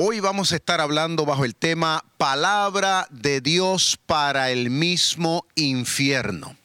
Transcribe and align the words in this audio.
Hoy 0.00 0.20
vamos 0.20 0.52
a 0.52 0.54
estar 0.54 0.80
hablando 0.80 1.26
bajo 1.26 1.44
el 1.44 1.56
tema 1.56 2.04
Palabra 2.18 3.08
de 3.10 3.40
Dios 3.40 3.98
para 4.06 4.52
el 4.52 4.70
mismo 4.70 5.44
infierno. 5.56 6.56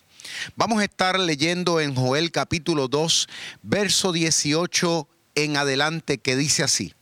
Vamos 0.55 0.81
a 0.81 0.83
estar 0.83 1.19
leyendo 1.19 1.81
en 1.81 1.95
Joel 1.95 2.31
capítulo 2.31 2.87
2, 2.87 3.27
verso 3.63 4.11
18 4.11 5.07
en 5.33 5.57
adelante 5.57 6.19
que 6.19 6.35
dice 6.35 6.61
así. 6.61 6.93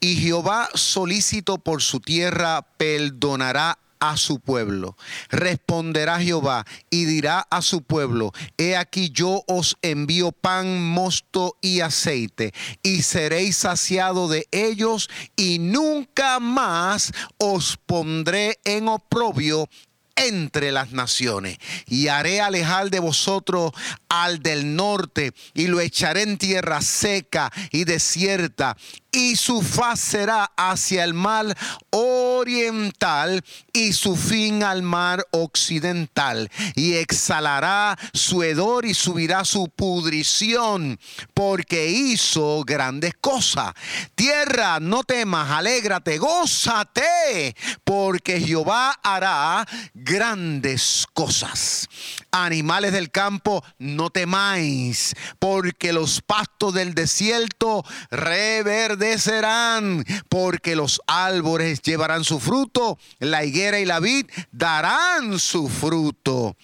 Y 0.00 0.16
Jehová 0.16 0.70
solícito 0.72 1.58
por 1.58 1.82
su 1.82 2.00
tierra 2.00 2.62
perdonará 2.78 3.78
a 4.02 4.16
su 4.16 4.40
pueblo. 4.40 4.96
Responderá 5.30 6.18
Jehová 6.18 6.66
y 6.90 7.04
dirá 7.04 7.46
a 7.50 7.62
su 7.62 7.82
pueblo, 7.82 8.32
he 8.58 8.76
aquí 8.76 9.10
yo 9.10 9.44
os 9.46 9.76
envío 9.80 10.32
pan, 10.32 10.82
mosto 10.82 11.56
y 11.60 11.80
aceite, 11.80 12.52
y 12.82 13.02
seréis 13.02 13.58
saciados 13.58 14.28
de 14.28 14.48
ellos, 14.50 15.08
y 15.36 15.60
nunca 15.60 16.40
más 16.40 17.12
os 17.38 17.78
pondré 17.86 18.58
en 18.64 18.88
oprobio 18.88 19.68
entre 20.16 20.72
las 20.72 20.92
naciones 20.92 21.58
y 21.86 22.08
haré 22.08 22.40
alejar 22.40 22.90
de 22.90 23.00
vosotros 23.00 23.72
al 24.08 24.42
del 24.42 24.76
norte 24.76 25.32
y 25.54 25.68
lo 25.68 25.80
echaré 25.80 26.22
en 26.22 26.36
tierra 26.36 26.82
seca 26.82 27.50
y 27.70 27.84
desierta 27.84 28.76
y 29.12 29.36
su 29.36 29.60
faz 29.60 30.00
será 30.00 30.50
hacia 30.56 31.04
el 31.04 31.12
mar 31.12 31.54
oriental 31.90 33.44
y 33.72 33.92
su 33.92 34.16
fin 34.16 34.62
al 34.62 34.82
mar 34.82 35.26
occidental. 35.30 36.50
Y 36.74 36.94
exhalará 36.94 37.98
su 38.14 38.42
hedor 38.42 38.86
y 38.86 38.94
subirá 38.94 39.44
su 39.44 39.68
pudrición, 39.68 40.98
porque 41.34 41.90
hizo 41.90 42.64
grandes 42.64 43.12
cosas. 43.20 43.74
Tierra, 44.14 44.80
no 44.80 45.04
temas, 45.04 45.50
alégrate, 45.50 46.16
gózate, 46.16 47.54
porque 47.84 48.40
Jehová 48.40 48.98
hará 49.02 49.66
grandes 49.92 51.06
cosas. 51.12 51.88
Animales 52.32 52.92
del 52.92 53.10
campo, 53.10 53.62
no 53.78 54.10
temáis, 54.10 55.14
porque 55.38 55.92
los 55.92 56.22
pastos 56.22 56.72
del 56.72 56.94
desierto 56.94 57.84
reverden 58.10 59.18
serán 59.18 60.04
porque 60.28 60.74
los 60.74 61.00
árboles 61.06 61.82
llevarán 61.82 62.24
su 62.24 62.40
fruto, 62.40 62.98
la 63.18 63.44
higuera 63.44 63.80
y 63.80 63.84
la 63.84 64.00
vid 64.00 64.26
darán 64.50 65.38
su 65.38 65.68
fruto. 65.68 66.56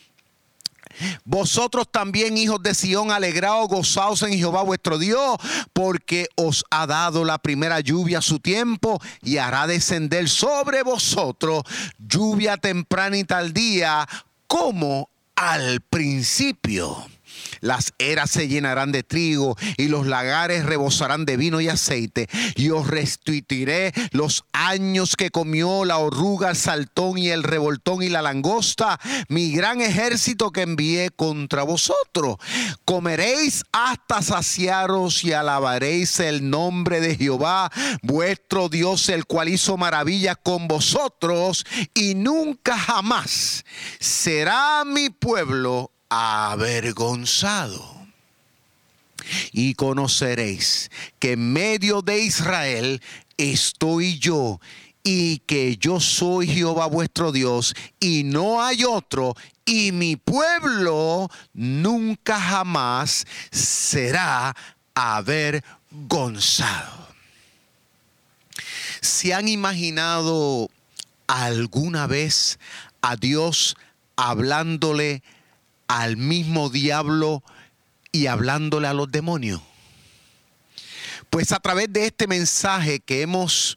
Vosotros 1.25 1.87
también, 1.91 2.37
hijos 2.37 2.63
de 2.63 2.75
Sión, 2.75 3.11
alegraos, 3.11 3.69
gozaos 3.69 4.23
en 4.23 4.33
Jehová 4.33 4.63
vuestro 4.63 4.99
Dios, 4.99 5.37
porque 5.73 6.29
os 6.35 6.65
ha 6.71 6.87
dado 6.87 7.25
la 7.25 7.39
primera 7.39 7.81
lluvia 7.81 8.19
a 8.19 8.23
su 8.23 8.41
tiempo 8.41 9.01
y 9.23 9.37
hará 9.37 9.67
descender 9.67 10.29
sobre 10.29 10.83
vosotros 10.83 11.63
lluvia 11.99 12.57
temprana 12.57 13.17
y 13.17 13.25
tardía, 13.25 14.09
como 14.47 15.11
al 15.41 15.81
principio. 15.89 17.07
Las 17.61 17.93
eras 17.99 18.31
se 18.31 18.49
llenarán 18.49 18.93
de 18.93 19.03
trigo 19.03 19.57
y 19.77 19.89
los 19.89 20.07
lagares 20.07 20.65
rebosarán 20.65 21.25
de 21.25 21.37
vino 21.37 21.61
y 21.61 21.69
aceite. 21.69 22.29
Y 22.57 22.71
os 22.71 22.87
restituiré 22.87 23.93
los 24.13 24.45
años 24.53 25.17
que 25.17 25.31
comió 25.31 25.85
la 25.85 25.99
oruga, 25.99 26.51
el 26.51 26.57
saltón 26.57 27.19
y 27.19 27.31
el 27.31 27.43
revoltón 27.43 28.03
y 28.03 28.09
la 28.09 28.23
langosta, 28.23 28.99
mi 29.29 29.53
gran 29.53 29.81
ejército 29.81 30.51
que 30.51 30.63
envié 30.63 31.11
contra 31.11 31.63
vosotros. 31.63 32.37
Comeréis 32.85 33.65
hasta 33.73 34.23
saciaros 34.23 35.25
y 35.25 35.33
alabaréis 35.33 36.21
el 36.21 36.51
nombre 36.51 37.01
de 37.01 37.17
Jehová, 37.17 37.71
vuestro 38.03 38.69
Dios, 38.69 39.09
el 39.09 39.27
cual 39.27 39.49
hizo 39.49 39.77
maravillas 39.77 40.37
con 40.43 40.69
vosotros 40.69 41.65
y 41.95 42.15
nunca 42.15 42.79
jamás 42.79 43.65
será 43.99 44.85
mi 44.85 45.11
pueblo 45.11 45.93
avergonzado. 46.09 47.99
Y 49.53 49.75
conoceréis 49.75 50.91
que 51.19 51.33
en 51.33 51.53
medio 51.53 52.03
de 52.03 52.21
Israel 52.21 53.03
estoy 53.37 54.19
yo 54.19 54.61
y 55.03 55.39
que 55.41 55.77
yo 55.77 56.01
soy 56.01 56.47
Jehová 56.47 56.87
vuestro 56.87 57.33
Dios 57.33 57.75
y 58.01 58.25
no 58.25 58.63
hay 58.63 58.85
otro 58.85 59.35
y 59.65 59.93
mi 59.93 60.17
pueblo 60.17 61.31
nunca 61.53 62.41
jamás 62.41 63.27
será 63.51 64.57
avergonzado. 64.95 67.09
¿Se 69.01 69.35
han 69.35 69.49
imaginado 69.49 70.71
alguna 71.27 72.07
vez 72.07 72.59
a 73.03 73.17
Dios 73.17 73.77
hablándole 74.17 75.23
al 75.89 76.17
mismo 76.17 76.71
diablo 76.71 77.43
y 78.13 78.27
hablándole 78.27 78.87
a 78.87 78.95
los 78.95 79.11
demonios? 79.11 79.61
Pues 81.31 81.53
a 81.53 81.59
través 81.59 81.93
de 81.93 82.07
este 82.07 82.27
mensaje 82.27 83.01
que 83.01 83.21
hemos, 83.21 83.77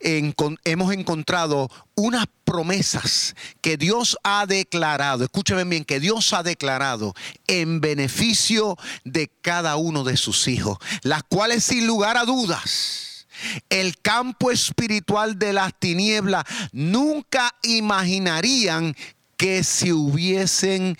hemos 0.00 0.92
encontrado 0.92 1.70
unas 1.94 2.26
promesas 2.44 3.34
que 3.62 3.78
Dios 3.78 4.18
ha 4.24 4.44
declarado, 4.46 5.24
escúchame 5.24 5.64
bien, 5.64 5.84
que 5.84 6.00
Dios 6.00 6.32
ha 6.34 6.42
declarado 6.42 7.14
en 7.46 7.80
beneficio 7.80 8.76
de 9.04 9.30
cada 9.40 9.76
uno 9.76 10.04
de 10.04 10.18
sus 10.18 10.48
hijos, 10.48 10.78
las 11.02 11.22
cuales 11.22 11.64
sin 11.64 11.86
lugar 11.86 12.18
a 12.18 12.24
dudas, 12.24 13.26
el 13.70 13.98
campo 13.98 14.50
espiritual 14.50 15.38
de 15.38 15.54
las 15.54 15.72
tinieblas 15.78 16.44
nunca 16.72 17.54
imaginarían 17.62 18.94
que 19.36 19.64
se 19.64 19.92
hubiesen 19.92 20.96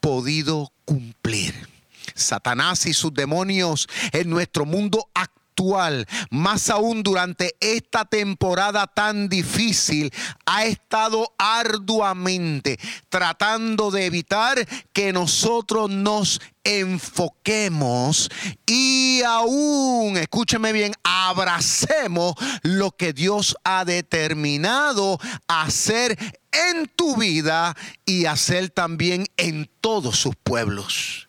podido 0.00 0.72
cumplir. 0.84 1.68
Satanás 2.14 2.86
y 2.86 2.94
sus 2.94 3.14
demonios 3.14 3.88
en 4.12 4.30
nuestro 4.30 4.64
mundo 4.66 5.08
actual, 5.14 6.06
más 6.30 6.70
aún 6.70 7.02
durante 7.02 7.54
esta 7.60 8.04
temporada 8.04 8.86
tan 8.86 9.28
difícil, 9.28 10.12
ha 10.46 10.64
estado 10.64 11.34
arduamente 11.38 12.78
tratando 13.08 13.90
de 13.90 14.06
evitar 14.06 14.66
que 14.92 15.12
nosotros 15.12 15.90
nos 15.90 16.40
enfoquemos 16.64 18.30
y 18.66 19.22
aún, 19.26 20.16
escúcheme 20.16 20.72
bien, 20.72 20.92
abracemos 21.02 22.34
lo 22.62 22.90
que 22.92 23.12
Dios 23.12 23.56
ha 23.64 23.84
determinado 23.84 25.18
hacer 25.48 26.18
en 26.52 26.86
tu 26.88 27.16
vida 27.16 27.76
y 28.04 28.26
hacer 28.26 28.70
también 28.70 29.26
en 29.36 29.70
todos 29.80 30.18
sus 30.18 30.36
pueblos. 30.36 31.28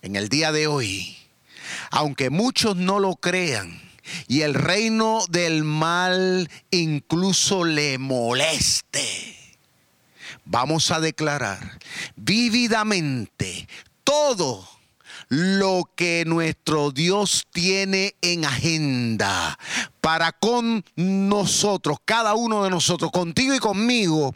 En 0.00 0.16
el 0.16 0.28
día 0.28 0.52
de 0.52 0.66
hoy, 0.66 1.16
aunque 1.90 2.30
muchos 2.30 2.76
no 2.76 2.98
lo 2.98 3.16
crean, 3.16 3.80
y 4.26 4.42
el 4.42 4.54
reino 4.54 5.24
del 5.28 5.64
mal 5.64 6.50
incluso 6.70 7.64
le 7.64 7.98
moleste, 7.98 9.36
vamos 10.44 10.90
a 10.90 11.00
declarar 11.00 11.78
vívidamente 12.16 13.68
todo 14.04 14.68
lo 15.32 15.90
que 15.96 16.24
nuestro 16.26 16.90
Dios 16.90 17.46
tiene 17.52 18.16
en 18.20 18.44
agenda 18.44 19.58
para 20.02 20.32
con 20.32 20.84
nosotros, 20.94 21.96
cada 22.04 22.34
uno 22.34 22.64
de 22.64 22.68
nosotros, 22.68 23.10
contigo 23.10 23.54
y 23.54 23.58
conmigo, 23.58 24.34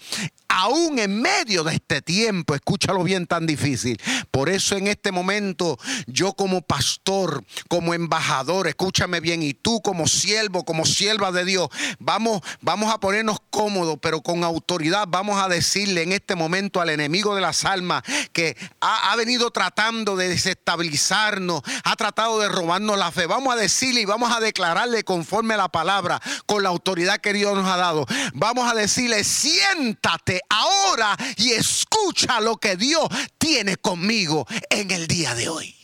aún 0.48 0.98
en 0.98 1.20
medio 1.20 1.64
de 1.64 1.74
este 1.74 2.02
tiempo, 2.02 2.54
escúchalo 2.54 3.02
bien 3.02 3.26
tan 3.26 3.46
difícil. 3.46 4.00
Por 4.30 4.48
eso 4.48 4.76
en 4.76 4.86
este 4.86 5.12
momento 5.12 5.78
yo 6.06 6.32
como 6.32 6.62
pastor, 6.62 7.44
como 7.68 7.94
embajador, 7.94 8.66
escúchame 8.68 9.20
bien, 9.20 9.42
y 9.42 9.54
tú 9.54 9.80
como 9.82 10.06
siervo, 10.06 10.64
como 10.64 10.84
sierva 10.84 11.32
de 11.32 11.44
Dios, 11.44 11.68
vamos, 11.98 12.42
vamos 12.60 12.93
a 12.93 13.00
ponernos 13.00 13.38
cómodos, 13.50 13.98
pero 14.00 14.20
con 14.20 14.44
autoridad 14.44 15.06
vamos 15.08 15.43
a 15.43 15.48
decirle 15.48 16.02
en 16.02 16.12
este 16.12 16.34
momento 16.34 16.81
al 16.81 16.90
enemigo 16.90 17.34
de 17.34 17.40
las 17.40 17.64
almas 17.64 18.02
que 18.32 18.56
ha, 18.81 19.12
ha 19.12 19.16
venido 19.16 19.50
tratando 19.50 20.16
de 20.16 20.28
desestabilizarnos, 20.28 21.62
ha 21.84 21.96
tratado 21.96 22.40
de 22.40 22.49
robarnos 22.49 22.99
la 22.99 23.10
fe. 23.12 23.26
Vamos 23.26 23.52
a 23.54 23.56
decirle 23.56 24.00
y 24.00 24.04
vamos 24.04 24.34
a 24.34 24.40
declararle 24.40 25.04
conforme 25.04 25.54
a 25.54 25.58
la 25.58 25.69
palabra, 25.69 26.20
con 26.46 26.62
la 26.62 26.69
autoridad 26.69 27.20
que 27.20 27.32
Dios 27.32 27.54
nos 27.56 27.66
ha 27.66 27.76
dado. 27.76 28.06
Vamos 28.34 28.70
a 28.70 28.75
decirle, 28.75 29.25
siéntate 29.25 30.36
ahora 30.49 31.17
y 31.37 31.53
escucha 31.53 32.41
lo 32.41 32.56
que 32.56 32.77
Dios 32.77 33.09
tiene 33.38 33.77
conmigo 33.77 34.47
en 34.71 34.91
el 34.91 35.06
día 35.06 35.35
de 35.35 35.49
hoy. 35.49 35.75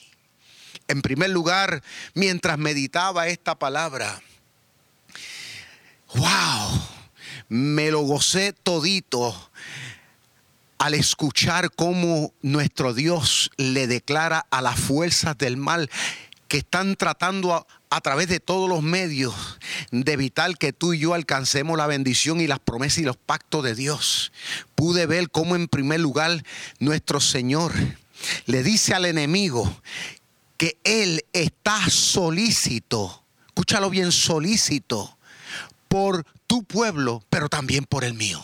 En 0.88 1.02
primer 1.02 1.30
lugar, 1.30 1.82
mientras 2.14 2.58
meditaba 2.58 3.28
esta 3.28 3.58
palabra, 3.58 4.20
wow, 6.14 6.82
me 7.48 7.90
lo 7.90 8.00
gocé 8.00 8.52
todito 8.52 9.50
al 10.78 10.94
escuchar 10.94 11.70
cómo 11.70 12.34
nuestro 12.42 12.92
Dios 12.92 13.50
le 13.56 13.86
declara 13.86 14.46
a 14.50 14.60
las 14.60 14.80
fuerzas 14.80 15.38
del 15.38 15.56
mal 15.56 15.88
que 16.48 16.58
están 16.58 16.96
tratando 16.96 17.54
a, 17.54 17.66
a 17.92 18.00
través 18.00 18.26
de 18.26 18.40
todos 18.40 18.70
los 18.70 18.82
medios 18.82 19.34
de 19.90 20.12
evitar 20.12 20.56
que 20.56 20.72
tú 20.72 20.94
y 20.94 21.00
yo 21.00 21.12
alcancemos 21.12 21.76
la 21.76 21.86
bendición 21.86 22.40
y 22.40 22.46
las 22.46 22.58
promesas 22.58 23.00
y 23.00 23.04
los 23.04 23.18
pactos 23.18 23.62
de 23.62 23.74
Dios, 23.74 24.32
pude 24.74 25.04
ver 25.04 25.30
cómo 25.30 25.56
en 25.56 25.68
primer 25.68 26.00
lugar 26.00 26.42
nuestro 26.78 27.20
Señor 27.20 27.74
le 28.46 28.62
dice 28.62 28.94
al 28.94 29.04
enemigo 29.04 29.82
que 30.56 30.78
Él 30.84 31.26
está 31.34 31.90
solícito, 31.90 33.24
escúchalo 33.48 33.90
bien, 33.90 34.10
solícito 34.10 35.18
por 35.88 36.24
tu 36.46 36.64
pueblo, 36.64 37.22
pero 37.28 37.50
también 37.50 37.84
por 37.84 38.04
el 38.04 38.14
mío. 38.14 38.42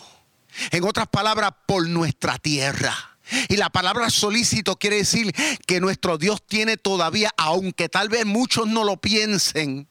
En 0.69 0.83
otras 0.83 1.07
palabras, 1.07 1.53
por 1.65 1.87
nuestra 1.87 2.37
tierra. 2.37 3.08
Y 3.47 3.57
la 3.57 3.69
palabra 3.69 4.09
solícito 4.09 4.77
quiere 4.77 4.97
decir 4.97 5.33
que 5.65 5.79
nuestro 5.79 6.17
Dios 6.17 6.45
tiene 6.45 6.77
todavía, 6.77 7.31
aunque 7.37 7.89
tal 7.89 8.09
vez 8.09 8.25
muchos 8.25 8.67
no 8.67 8.83
lo 8.83 8.97
piensen, 8.97 9.87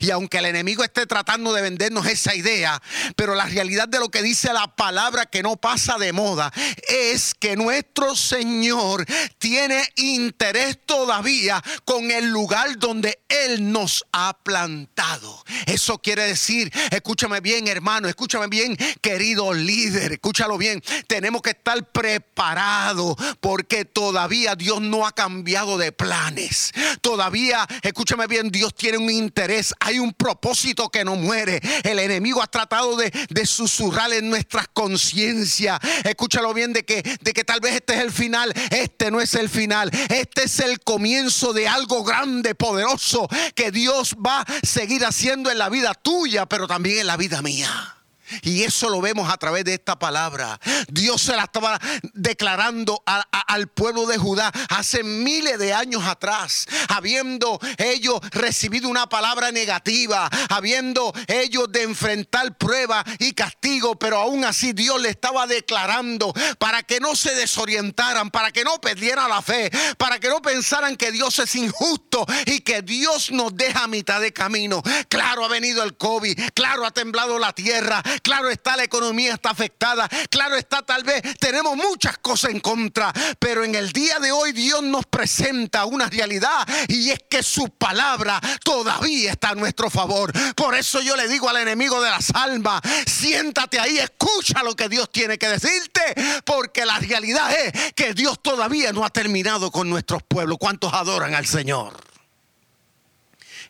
y 0.00 0.10
aunque 0.10 0.38
el 0.38 0.46
enemigo 0.46 0.84
esté 0.84 1.06
tratando 1.06 1.52
de 1.52 1.62
vendernos 1.62 2.06
esa 2.06 2.34
idea, 2.34 2.80
pero 3.16 3.34
la 3.34 3.46
realidad 3.46 3.88
de 3.88 3.98
lo 3.98 4.08
que 4.08 4.22
dice 4.22 4.52
la 4.52 4.74
palabra 4.74 5.26
que 5.26 5.42
no 5.42 5.56
pasa 5.56 5.98
de 5.98 6.12
moda 6.12 6.52
es 6.88 7.34
que 7.34 7.56
nuestro 7.56 8.14
Señor 8.16 9.06
tiene 9.38 9.82
interés 9.96 10.78
todavía 10.84 11.62
con 11.84 12.10
el 12.10 12.26
lugar 12.30 12.78
donde 12.78 13.20
Él 13.28 13.72
nos 13.72 14.04
ha 14.12 14.36
plantado. 14.42 15.44
Eso 15.66 15.98
quiere 15.98 16.24
decir, 16.24 16.72
escúchame 16.90 17.40
bien 17.40 17.68
hermano, 17.68 18.08
escúchame 18.08 18.48
bien 18.48 18.76
querido 19.00 19.52
líder, 19.52 20.12
escúchalo 20.12 20.58
bien, 20.58 20.82
tenemos 21.06 21.42
que 21.42 21.50
estar 21.50 21.90
preparados 21.90 23.16
porque 23.40 23.84
todavía 23.84 24.54
Dios 24.54 24.80
no 24.80 25.06
ha 25.06 25.12
cambiado 25.12 25.78
de 25.78 25.92
planes. 25.92 26.72
Todavía, 27.00 27.66
escúchame 27.82 28.26
bien, 28.26 28.50
Dios 28.50 28.74
tiene 28.74 28.98
un 28.98 29.10
interés 29.10 29.65
hay 29.80 29.98
un 29.98 30.12
propósito 30.12 30.88
que 30.88 31.04
no 31.04 31.16
muere. 31.16 31.60
El 31.82 31.98
enemigo 31.98 32.42
ha 32.42 32.46
tratado 32.46 32.96
de, 32.96 33.12
susurrar 33.46 34.12
en 34.12 34.28
nuestras 34.28 34.68
conciencias. 34.68 35.78
Escúchalo 36.04 36.52
bien 36.52 36.72
de 36.72 36.84
que, 36.84 37.02
de 37.20 37.32
que 37.32 37.44
tal 37.44 37.60
vez 37.60 37.74
este 37.76 37.94
es 37.94 38.00
el 38.00 38.12
final. 38.12 38.52
Este 38.70 39.10
no 39.10 39.20
es 39.20 39.34
el 39.34 39.48
final. 39.48 39.90
Este 40.08 40.44
es 40.44 40.60
el 40.60 40.80
comienzo 40.80 41.52
de 41.52 41.68
algo 41.68 42.04
grande, 42.04 42.54
poderoso, 42.54 43.28
que 43.54 43.70
Dios 43.70 44.16
va 44.24 44.40
a 44.40 44.46
seguir 44.66 45.04
haciendo 45.04 45.50
en 45.50 45.58
la 45.58 45.68
vida 45.68 45.94
tuya, 45.94 46.46
pero 46.46 46.66
también 46.66 46.98
en 46.98 47.06
la 47.06 47.16
vida 47.16 47.42
mía. 47.42 47.95
Y 48.42 48.62
eso 48.62 48.88
lo 48.88 49.00
vemos 49.00 49.32
a 49.32 49.36
través 49.36 49.64
de 49.64 49.74
esta 49.74 49.98
palabra. 49.98 50.58
Dios 50.88 51.22
se 51.22 51.36
la 51.36 51.44
estaba 51.44 51.80
declarando 52.14 53.02
al 53.06 53.68
pueblo 53.68 54.06
de 54.06 54.18
Judá 54.18 54.52
hace 54.68 55.02
miles 55.02 55.58
de 55.58 55.72
años 55.72 56.04
atrás, 56.04 56.66
habiendo 56.88 57.58
ellos 57.78 58.20
recibido 58.30 58.88
una 58.88 59.08
palabra 59.08 59.52
negativa, 59.52 60.28
habiendo 60.48 61.12
ellos 61.26 61.70
de 61.70 61.82
enfrentar 61.82 62.56
prueba 62.56 63.04
y 63.18 63.32
castigo, 63.32 63.98
pero 63.98 64.18
aún 64.18 64.44
así 64.44 64.72
Dios 64.72 65.00
le 65.00 65.10
estaba 65.10 65.46
declarando 65.46 66.32
para 66.58 66.82
que 66.82 67.00
no 67.00 67.14
se 67.14 67.34
desorientaran, 67.34 68.30
para 68.30 68.52
que 68.52 68.64
no 68.64 68.80
perdieran 68.80 69.28
la 69.28 69.42
fe, 69.42 69.70
para 69.98 70.18
que 70.18 70.28
no 70.28 70.42
pensaran 70.42 70.96
que 70.96 71.12
Dios 71.12 71.38
es 71.38 71.54
injusto 71.54 72.26
y 72.46 72.60
que 72.60 72.82
Dios 72.82 73.30
nos 73.30 73.54
deja 73.56 73.84
a 73.84 73.88
mitad 73.88 74.20
de 74.20 74.32
camino. 74.32 74.82
Claro, 75.08 75.44
ha 75.44 75.48
venido 75.48 75.82
el 75.82 75.96
COVID, 75.96 76.38
claro, 76.54 76.84
ha 76.84 76.90
temblado 76.90 77.38
la 77.38 77.52
tierra, 77.52 78.02
Claro 78.22 78.50
está, 78.50 78.76
la 78.76 78.84
economía 78.84 79.34
está 79.34 79.50
afectada. 79.50 80.08
Claro 80.30 80.56
está, 80.56 80.82
tal 80.82 81.04
vez 81.04 81.22
tenemos 81.38 81.76
muchas 81.76 82.18
cosas 82.18 82.50
en 82.50 82.60
contra. 82.60 83.12
Pero 83.38 83.64
en 83.64 83.74
el 83.74 83.92
día 83.92 84.18
de 84.18 84.32
hoy 84.32 84.52
Dios 84.52 84.82
nos 84.82 85.06
presenta 85.06 85.84
una 85.84 86.08
realidad 86.08 86.66
y 86.88 87.10
es 87.10 87.20
que 87.28 87.42
su 87.42 87.68
palabra 87.70 88.40
todavía 88.64 89.32
está 89.32 89.50
a 89.50 89.54
nuestro 89.54 89.90
favor. 89.90 90.32
Por 90.54 90.74
eso 90.74 91.00
yo 91.00 91.16
le 91.16 91.28
digo 91.28 91.48
al 91.48 91.56
enemigo 91.58 92.00
de 92.02 92.10
las 92.10 92.30
almas, 92.34 92.80
siéntate 93.06 93.78
ahí, 93.78 93.98
escucha 93.98 94.62
lo 94.62 94.74
que 94.74 94.88
Dios 94.88 95.10
tiene 95.10 95.38
que 95.38 95.48
decirte. 95.48 96.00
Porque 96.44 96.84
la 96.84 96.98
realidad 96.98 97.52
es 97.52 97.92
que 97.94 98.14
Dios 98.14 98.42
todavía 98.42 98.92
no 98.92 99.04
ha 99.04 99.10
terminado 99.10 99.70
con 99.70 99.88
nuestros 99.88 100.22
pueblos. 100.22 100.58
¿Cuántos 100.58 100.92
adoran 100.92 101.34
al 101.34 101.46
Señor? 101.46 101.94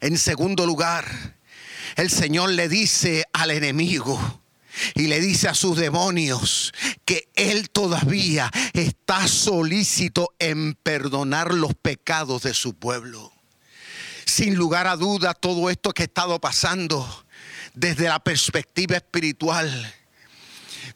En 0.00 0.18
segundo 0.18 0.66
lugar, 0.66 1.35
el 1.96 2.10
Señor 2.10 2.50
le 2.50 2.68
dice 2.68 3.24
al 3.32 3.50
enemigo, 3.50 4.42
y 4.94 5.06
le 5.06 5.20
dice 5.20 5.48
a 5.48 5.54
sus 5.54 5.76
demonios 5.76 6.72
que 7.04 7.28
Él 7.34 7.70
todavía 7.70 8.50
está 8.74 9.26
solícito 9.26 10.34
en 10.38 10.74
perdonar 10.74 11.54
los 11.54 11.74
pecados 11.74 12.42
de 12.42 12.54
su 12.54 12.74
pueblo. 12.74 13.32
Sin 14.26 14.56
lugar 14.56 14.86
a 14.86 14.96
duda, 14.96 15.34
todo 15.34 15.70
esto 15.70 15.92
que 15.92 16.02
ha 16.02 16.06
estado 16.06 16.38
pasando 16.40 17.24
desde 17.74 18.08
la 18.08 18.18
perspectiva 18.18 18.96
espiritual, 18.96 19.94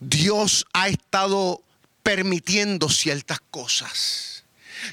Dios 0.00 0.66
ha 0.72 0.88
estado 0.88 1.62
permitiendo 2.02 2.88
ciertas 2.88 3.40
cosas 3.50 4.39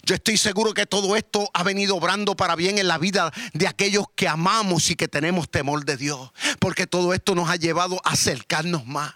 yo 0.04 0.16
estoy 0.16 0.38
seguro 0.38 0.74
que 0.74 0.86
todo 0.86 1.16
esto 1.16 1.50
ha 1.54 1.64
venido 1.64 1.96
obrando 1.96 2.36
para 2.36 2.56
bien 2.56 2.78
en 2.78 2.88
la 2.88 2.98
vida 2.98 3.32
de 3.54 3.68
aquellos 3.68 4.06
que 4.16 4.28
amamos 4.28 4.90
y 4.90 4.96
que 4.96 5.08
tenemos 5.08 5.50
temor 5.50 5.86
de 5.86 5.98
Dios. 5.98 6.32
Porque 6.60 6.88
todo 6.88 7.14
esto 7.14 7.36
nos 7.36 7.50
ha 7.50 7.56
llevado 7.56 8.02
a 8.04 8.12
acercarnos 8.12 8.86
más. 8.86 9.14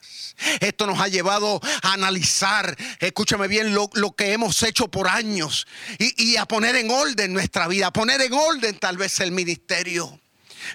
Esto 0.60 0.88
nos 0.88 1.00
ha 1.00 1.08
llevado 1.08 1.62
a 1.84 1.94
analizar, 1.94 2.76
escúchame 3.00 3.48
bien, 3.48 3.74
lo, 3.74 3.90
que 4.16 4.34
hemos 4.34 4.62
hecho 4.64 4.90
por 4.90 5.08
años 5.08 5.68
y, 6.00 6.32
y 6.32 6.38
a 6.38 6.46
poner 6.46 6.76
en 6.76 6.90
orden 6.90 7.34
nuestra 7.34 7.68
vida, 7.68 7.88
a 7.88 7.94
poner 7.94 8.22
en 8.22 8.34
orden 8.34 8.78
tal 8.80 8.98
vez 8.98 9.20
el 9.20 9.32
ministerio. 9.32 10.20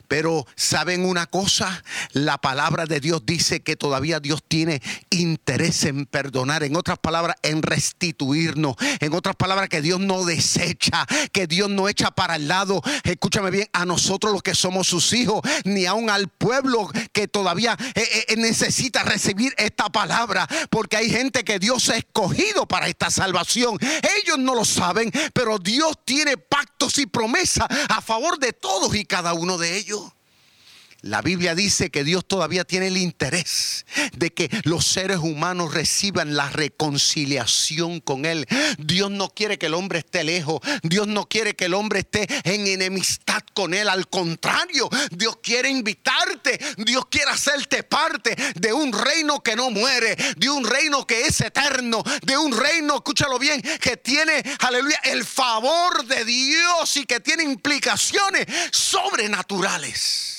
Pero 0.09 0.47
¿saben 0.55 1.05
una 1.05 1.27
cosa? 1.27 1.83
La 2.13 2.39
palabra 2.39 2.87
de 2.87 3.01
Dios 3.01 3.23
dice 3.25 3.61
que 3.61 3.77
todavía 3.77 4.21
Dios 4.21 4.43
tiene 4.47 4.83
interés 5.11 5.85
en 5.85 6.07
perdonar. 6.07 6.63
En 6.63 6.77
otras 6.77 6.99
palabras, 6.99 7.37
en 7.43 7.63
restituirnos. 7.63 8.77
En 9.01 9.13
otras 9.15 9.37
palabras, 9.37 9.69
que 9.69 9.83
Dios 9.83 10.01
no 10.01 10.25
desecha, 10.25 11.07
que 11.33 11.47
Dios 11.47 11.71
no 11.71 11.89
echa 11.89 12.11
para 12.11 12.37
el 12.37 12.49
lado. 12.49 12.83
Escúchame 13.05 13.51
bien, 13.51 13.69
a 13.73 13.85
nosotros 13.85 14.33
los 14.33 14.43
que 14.43 14.55
somos 14.55 14.87
sus 14.87 15.13
hijos, 15.13 15.41
ni 15.65 15.87
aun 15.87 16.11
al 16.11 16.29
pueblo 16.29 16.89
que 17.13 17.29
todavía 17.29 17.77
eh, 17.95 18.27
eh, 18.29 18.37
necesita 18.37 19.03
recibir 19.03 19.55
esta 19.59 19.89
palabra. 19.89 20.47
Porque 20.71 20.97
hay 20.97 21.11
gente 21.11 21.45
que 21.45 21.59
Dios 21.59 21.89
ha 21.89 21.97
escogido 21.97 22.67
para 22.67 22.89
esta 22.89 23.11
salvación. 23.11 23.79
Ellos 24.23 24.39
no 24.39 24.55
lo 24.55 24.65
saben, 24.65 25.11
pero 25.33 25.59
Dios 25.59 25.99
tiene 26.05 26.37
pactos 26.37 26.99
y 26.99 27.07
promesas 27.07 27.67
a 27.89 28.01
favor 28.01 28.39
de 28.39 28.53
todos 28.53 28.95
y 28.95 29.05
cada 29.05 29.35
uno 29.35 29.59
de 29.59 29.76
ellos 29.76 29.76
ello. 29.77 30.16
La 31.03 31.23
Biblia 31.23 31.55
dice 31.55 31.91
que 31.91 32.05
Dios 32.05 32.27
todavía 32.27 32.65
tiene 32.65 32.89
el 32.89 32.97
interés 32.97 33.87
de 34.15 34.33
que 34.33 34.51
los 34.65 34.87
seres 34.87 35.19
humanos 35.19 35.75
reciban 35.75 36.35
la 36.35 36.49
reconciliación 36.49 38.01
con 38.01 38.25
Él. 38.25 38.47
Dios 38.79 39.11
no 39.11 39.29
quiere 39.29 39.59
que 39.59 39.67
el 39.67 39.75
hombre 39.75 40.01
esté 40.01 40.25
lejos. 40.25 40.61
Dios 40.83 41.07
no 41.07 41.29
quiere 41.29 41.55
que 41.55 41.67
el 41.67 41.75
hombre 41.75 42.01
esté 42.01 42.27
en 42.45 42.67
enemistad 42.67 43.43
con 43.55 43.75
Él. 43.75 43.89
Al 43.89 44.09
contrario, 44.09 44.89
Dios 45.11 45.39
quiere 45.43 45.69
invitarte. 45.69 46.59
Dios 46.79 47.07
quiere 47.11 47.31
hacerte 47.31 47.83
parte 47.83 48.35
de 48.55 48.73
un 48.73 48.93
reino 48.93 49.43
que 49.43 49.55
no 49.55 49.71
muere, 49.71 50.17
de 50.37 50.49
un 50.49 50.65
reino 50.65 51.07
que 51.07 51.27
es 51.27 51.41
eterno, 51.41 52.03
de 52.23 52.37
un 52.39 52.57
reino, 52.57 52.97
escúchalo 52.97 53.39
bien, 53.39 53.61
que 53.81 53.97
tiene, 53.97 54.43
aleluya, 54.61 54.99
el 55.05 55.25
favor 55.25 56.05
de 56.07 56.25
Dios 56.25 56.97
y 56.97 57.05
que 57.05 57.21
tiene 57.21 57.45
implicaciones 57.45 58.47
sobrenaturales. 58.73 60.36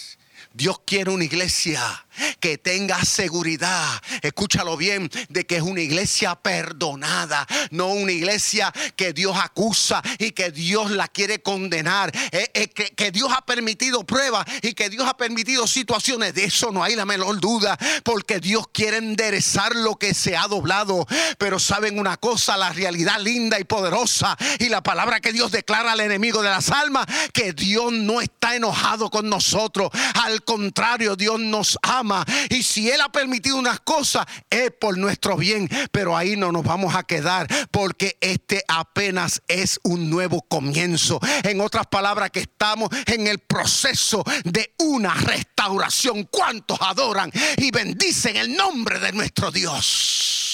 Dios 0.57 0.81
quiere 0.87 1.11
una 1.11 1.23
iglesia 1.23 2.06
que 2.39 2.57
tenga 2.57 3.03
seguridad, 3.03 3.87
escúchalo 4.21 4.77
bien, 4.77 5.09
de 5.29 5.45
que 5.45 5.57
es 5.57 5.61
una 5.61 5.81
iglesia 5.81 6.35
perdonada, 6.35 7.45
no 7.71 7.87
una 7.87 8.11
iglesia 8.11 8.73
que 8.95 9.13
Dios 9.13 9.37
acusa 9.41 10.01
y 10.19 10.31
que 10.31 10.51
Dios 10.51 10.91
la 10.91 11.07
quiere 11.07 11.41
condenar, 11.41 12.11
eh, 12.31 12.49
eh, 12.53 12.67
que, 12.69 13.11
Dios 13.11 13.31
ha 13.35 13.45
permitido 13.45 14.05
pruebas 14.05 14.45
y 14.61 14.73
que 14.73 14.89
Dios 14.89 15.07
ha 15.07 15.17
permitido 15.17 15.65
situaciones, 15.65 16.33
de 16.33 16.45
eso 16.45 16.71
no 16.71 16.83
hay 16.83 16.95
la 16.95 17.05
menor 17.05 17.39
duda, 17.39 17.77
porque 18.03 18.39
Dios 18.39 18.65
quiere 18.71 18.97
enderezar 18.97 19.75
lo 19.75 19.95
que 19.95 20.13
se 20.13 20.35
ha 20.35 20.47
doblado, 20.47 21.07
pero 21.37 21.59
saben 21.59 21.99
una 21.99 22.17
cosa, 22.17 22.57
la 22.57 22.73
realidad 22.73 23.19
linda 23.19 23.59
y 23.59 23.63
poderosa 23.63 24.37
y 24.59 24.69
la 24.69 24.83
palabra 24.83 25.19
que 25.19 25.33
Dios 25.33 25.51
declara 25.51 25.93
al 25.93 25.99
enemigo 26.01 26.41
de 26.41 26.49
las 26.49 26.69
almas, 26.69 27.05
que 27.33 27.53
Dios 27.53 27.91
no 27.93 28.21
está 28.21 28.55
enojado 28.55 29.09
con 29.09 29.29
nosotros, 29.29 29.89
al 30.15 30.43
contrario, 30.43 31.15
Dios 31.15 31.39
nos 31.39 31.77
ama 31.81 32.06
y 32.49 32.63
si 32.63 32.89
Él 32.89 33.01
ha 33.01 33.11
permitido 33.11 33.57
unas 33.57 33.79
cosas, 33.79 34.25
es 34.49 34.71
por 34.71 34.97
nuestro 34.97 35.37
bien. 35.37 35.69
Pero 35.91 36.15
ahí 36.15 36.35
no 36.35 36.51
nos 36.51 36.63
vamos 36.63 36.95
a 36.95 37.03
quedar 37.03 37.47
porque 37.71 38.17
este 38.21 38.63
apenas 38.67 39.41
es 39.47 39.79
un 39.83 40.09
nuevo 40.09 40.41
comienzo. 40.41 41.19
En 41.43 41.61
otras 41.61 41.87
palabras, 41.87 42.31
que 42.31 42.41
estamos 42.41 42.89
en 43.05 43.27
el 43.27 43.39
proceso 43.39 44.23
de 44.43 44.73
una 44.79 45.13
restauración. 45.13 46.25
¿Cuántos 46.25 46.77
adoran 46.81 47.31
y 47.57 47.71
bendicen 47.71 48.37
el 48.37 48.55
nombre 48.55 48.99
de 48.99 49.11
nuestro 49.11 49.51
Dios? 49.51 50.46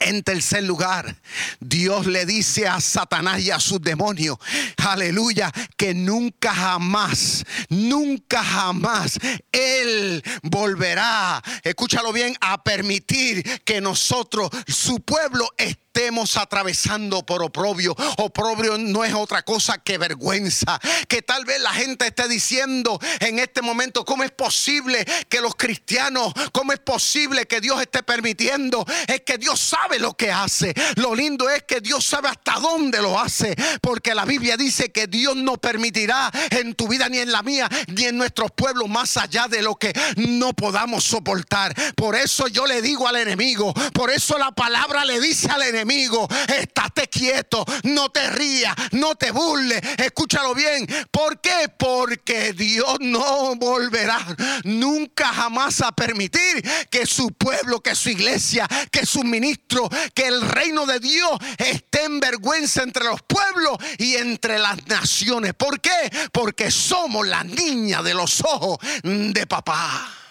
En 0.00 0.22
tercer 0.22 0.64
lugar, 0.64 1.16
Dios 1.60 2.06
le 2.06 2.26
dice 2.26 2.66
a 2.66 2.80
Satanás 2.80 3.40
y 3.40 3.50
a 3.50 3.60
sus 3.60 3.80
demonios, 3.80 4.38
aleluya, 4.76 5.52
que 5.76 5.94
nunca 5.94 6.52
jamás, 6.52 7.44
nunca 7.68 8.42
jamás 8.42 9.18
Él 9.52 10.22
volverá, 10.42 11.42
escúchalo 11.62 12.12
bien, 12.12 12.34
a 12.40 12.62
permitir 12.62 13.62
que 13.64 13.80
nosotros, 13.80 14.50
su 14.66 15.00
pueblo, 15.00 15.48
estemos 15.94 16.36
atravesando 16.36 17.24
por 17.24 17.40
oprobio. 17.44 17.94
Oprobio 18.18 18.76
no 18.78 19.04
es 19.04 19.14
otra 19.14 19.42
cosa 19.42 19.78
que 19.78 19.96
vergüenza. 19.96 20.80
Que 21.06 21.22
tal 21.22 21.44
vez 21.44 21.60
la 21.60 21.72
gente 21.72 22.08
esté 22.08 22.26
diciendo 22.26 22.98
en 23.20 23.38
este 23.38 23.62
momento, 23.62 24.04
¿cómo 24.04 24.24
es 24.24 24.32
posible 24.32 25.06
que 25.28 25.40
los 25.40 25.54
cristianos, 25.54 26.32
cómo 26.50 26.72
es 26.72 26.80
posible 26.80 27.46
que 27.46 27.60
Dios 27.60 27.80
esté 27.80 28.02
permitiendo? 28.02 28.84
Es 29.06 29.20
que 29.20 29.38
Dios 29.38 29.60
sabe 29.60 30.00
lo 30.00 30.16
que 30.16 30.32
hace. 30.32 30.74
Lo 30.96 31.14
lindo 31.14 31.48
es 31.48 31.62
que 31.62 31.80
Dios 31.80 32.04
sabe 32.04 32.28
hasta 32.28 32.54
dónde 32.54 33.00
lo 33.00 33.20
hace. 33.20 33.54
Porque 33.80 34.16
la 34.16 34.24
Biblia 34.24 34.56
dice 34.56 34.90
que 34.90 35.06
Dios 35.06 35.36
no 35.36 35.58
permitirá 35.58 36.32
en 36.50 36.74
tu 36.74 36.88
vida 36.88 37.08
ni 37.08 37.18
en 37.18 37.30
la 37.30 37.44
mía, 37.44 37.68
ni 37.86 38.06
en 38.06 38.18
nuestros 38.18 38.50
pueblos 38.50 38.88
más 38.88 39.16
allá 39.16 39.46
de 39.46 39.62
lo 39.62 39.76
que 39.76 39.92
no 40.16 40.54
podamos 40.54 41.04
soportar. 41.04 41.72
Por 41.94 42.16
eso 42.16 42.48
yo 42.48 42.66
le 42.66 42.82
digo 42.82 43.06
al 43.06 43.14
enemigo, 43.16 43.72
por 43.92 44.10
eso 44.10 44.36
la 44.38 44.50
palabra 44.50 45.04
le 45.04 45.20
dice 45.20 45.48
al 45.48 45.62
enemigo 45.62 45.83
amigo, 45.84 46.26
estate 46.48 47.08
quieto, 47.08 47.64
no 47.84 48.08
te 48.08 48.30
rías, 48.30 48.74
no 48.92 49.14
te 49.14 49.30
burles, 49.30 49.80
escúchalo 49.98 50.54
bien. 50.54 50.86
¿Por 51.10 51.40
qué? 51.40 51.68
Porque 51.78 52.54
Dios 52.54 52.96
no 53.00 53.54
volverá 53.56 54.18
nunca 54.64 55.26
jamás 55.26 55.82
a 55.82 55.92
permitir 55.92 56.62
que 56.90 57.06
su 57.06 57.28
pueblo, 57.32 57.80
que 57.80 57.94
su 57.94 58.08
iglesia, 58.08 58.66
que 58.90 59.04
su 59.04 59.22
ministro, 59.22 59.88
que 60.14 60.26
el 60.26 60.40
reino 60.40 60.86
de 60.86 61.00
Dios 61.00 61.38
esté 61.58 62.04
en 62.04 62.18
vergüenza 62.18 62.82
entre 62.82 63.04
los 63.04 63.20
pueblos 63.22 63.76
y 63.98 64.14
entre 64.14 64.58
las 64.58 64.86
naciones. 64.86 65.52
¿Por 65.54 65.80
qué? 65.80 66.10
Porque 66.32 66.70
somos 66.70 67.26
la 67.26 67.44
niña 67.44 68.02
de 68.02 68.14
los 68.14 68.40
ojos 68.40 68.78
de 69.02 69.46
papá. 69.46 70.23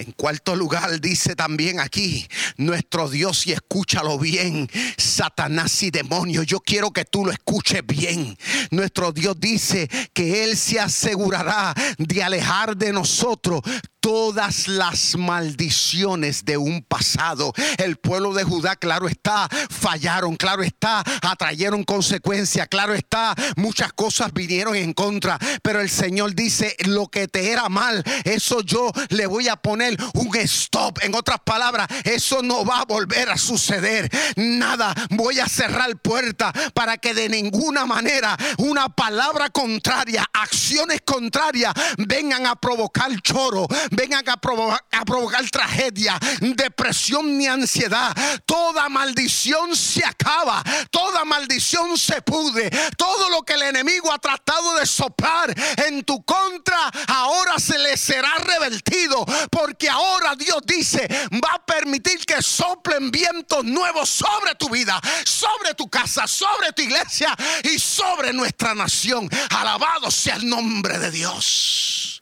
En 0.00 0.12
cuarto 0.12 0.56
lugar 0.56 0.98
dice 0.98 1.36
también 1.36 1.78
aquí, 1.78 2.26
nuestro 2.56 3.10
Dios 3.10 3.46
y 3.46 3.52
escúchalo 3.52 4.18
bien, 4.18 4.66
Satanás 4.96 5.82
y 5.82 5.90
demonios, 5.90 6.46
yo 6.46 6.60
quiero 6.60 6.90
que 6.90 7.04
tú 7.04 7.26
lo 7.26 7.30
escuches 7.30 7.86
bien. 7.86 8.38
Nuestro 8.70 9.12
Dios 9.12 9.38
dice 9.38 9.90
que 10.14 10.42
Él 10.42 10.56
se 10.56 10.80
asegurará 10.80 11.74
de 11.98 12.22
alejar 12.22 12.78
de 12.78 12.94
nosotros 12.94 13.60
todas 14.00 14.66
las 14.68 15.16
maldiciones 15.16 16.44
de 16.44 16.56
un 16.56 16.82
pasado. 16.82 17.52
El 17.78 17.96
pueblo 17.96 18.34
de 18.34 18.44
Judá, 18.44 18.76
claro 18.76 19.08
está, 19.08 19.48
fallaron, 19.70 20.36
claro 20.36 20.62
está, 20.62 21.04
atrayeron 21.22 21.84
consecuencias, 21.84 22.68
claro 22.68 22.94
está, 22.94 23.34
muchas 23.56 23.92
cosas 23.92 24.32
vinieron 24.32 24.74
en 24.74 24.92
contra, 24.92 25.38
pero 25.62 25.80
el 25.80 25.90
Señor 25.90 26.34
dice, 26.34 26.74
lo 26.86 27.08
que 27.08 27.28
te 27.28 27.52
era 27.52 27.68
mal, 27.68 28.02
eso 28.24 28.62
yo 28.62 28.90
le 29.10 29.26
voy 29.26 29.48
a 29.48 29.56
poner 29.56 29.96
un 30.14 30.30
stop. 30.36 30.98
En 31.02 31.14
otras 31.14 31.40
palabras, 31.44 31.88
eso 32.04 32.42
no 32.42 32.64
va 32.64 32.80
a 32.80 32.84
volver 32.84 33.28
a 33.30 33.36
suceder. 33.36 34.10
Nada, 34.36 34.94
voy 35.10 35.40
a 35.40 35.48
cerrar 35.48 35.96
puerta 35.98 36.52
para 36.74 36.98
que 36.98 37.14
de 37.14 37.28
ninguna 37.28 37.86
manera 37.86 38.36
una 38.58 38.88
palabra 38.88 39.50
contraria, 39.50 40.24
acciones 40.32 41.00
contrarias 41.04 41.74
vengan 41.98 42.46
a 42.46 42.56
provocar 42.56 43.10
choro, 43.22 43.66
vengan 43.90 44.24
a 44.28 44.36
provocar, 44.36 45.50
tragedia, 45.50 46.18
depresión 46.40 47.36
ni 47.36 47.46
ansiedad. 47.46 48.14
Toda 48.46 48.88
maldición 48.88 49.74
se 49.76 50.04
acaba, 50.04 50.62
toda 50.90 51.24
maldición 51.24 51.96
se 51.96 52.22
pude. 52.22 52.70
Todo 52.96 53.28
lo 53.30 53.42
que 53.42 53.54
el 53.54 53.62
enemigo 53.62 54.12
ha 54.12 54.18
tratado 54.18 54.74
de 54.76 54.86
soplar 54.86 55.54
en 55.86 56.04
tu 56.04 56.22
contra, 56.24 56.90
ahora 57.08 57.58
se 57.58 57.78
le 57.78 57.96
será 57.96 58.34
revertido. 58.38 59.24
Porque 59.50 59.88
ahora 59.88 60.34
Dios 60.36 60.60
dice, 60.64 61.06
va 61.32 61.54
a 61.54 61.64
permitir 61.64 62.24
que 62.24 62.42
soplen 62.42 63.10
vientos 63.10 63.64
nuevos 63.64 64.08
sobre 64.08 64.54
tu 64.54 64.68
vida, 64.68 65.00
sobre 65.24 65.74
tu 65.74 65.88
casa, 65.88 66.26
sobre 66.26 66.72
tu 66.72 66.82
iglesia 66.82 67.36
y 67.64 67.78
sobre 67.78 68.32
nuestra 68.32 68.74
nación. 68.74 69.28
Alabado 69.50 70.10
sea 70.10 70.36
el 70.36 70.48
nombre 70.48 70.98
de 70.98 71.10
Dios. 71.10 72.19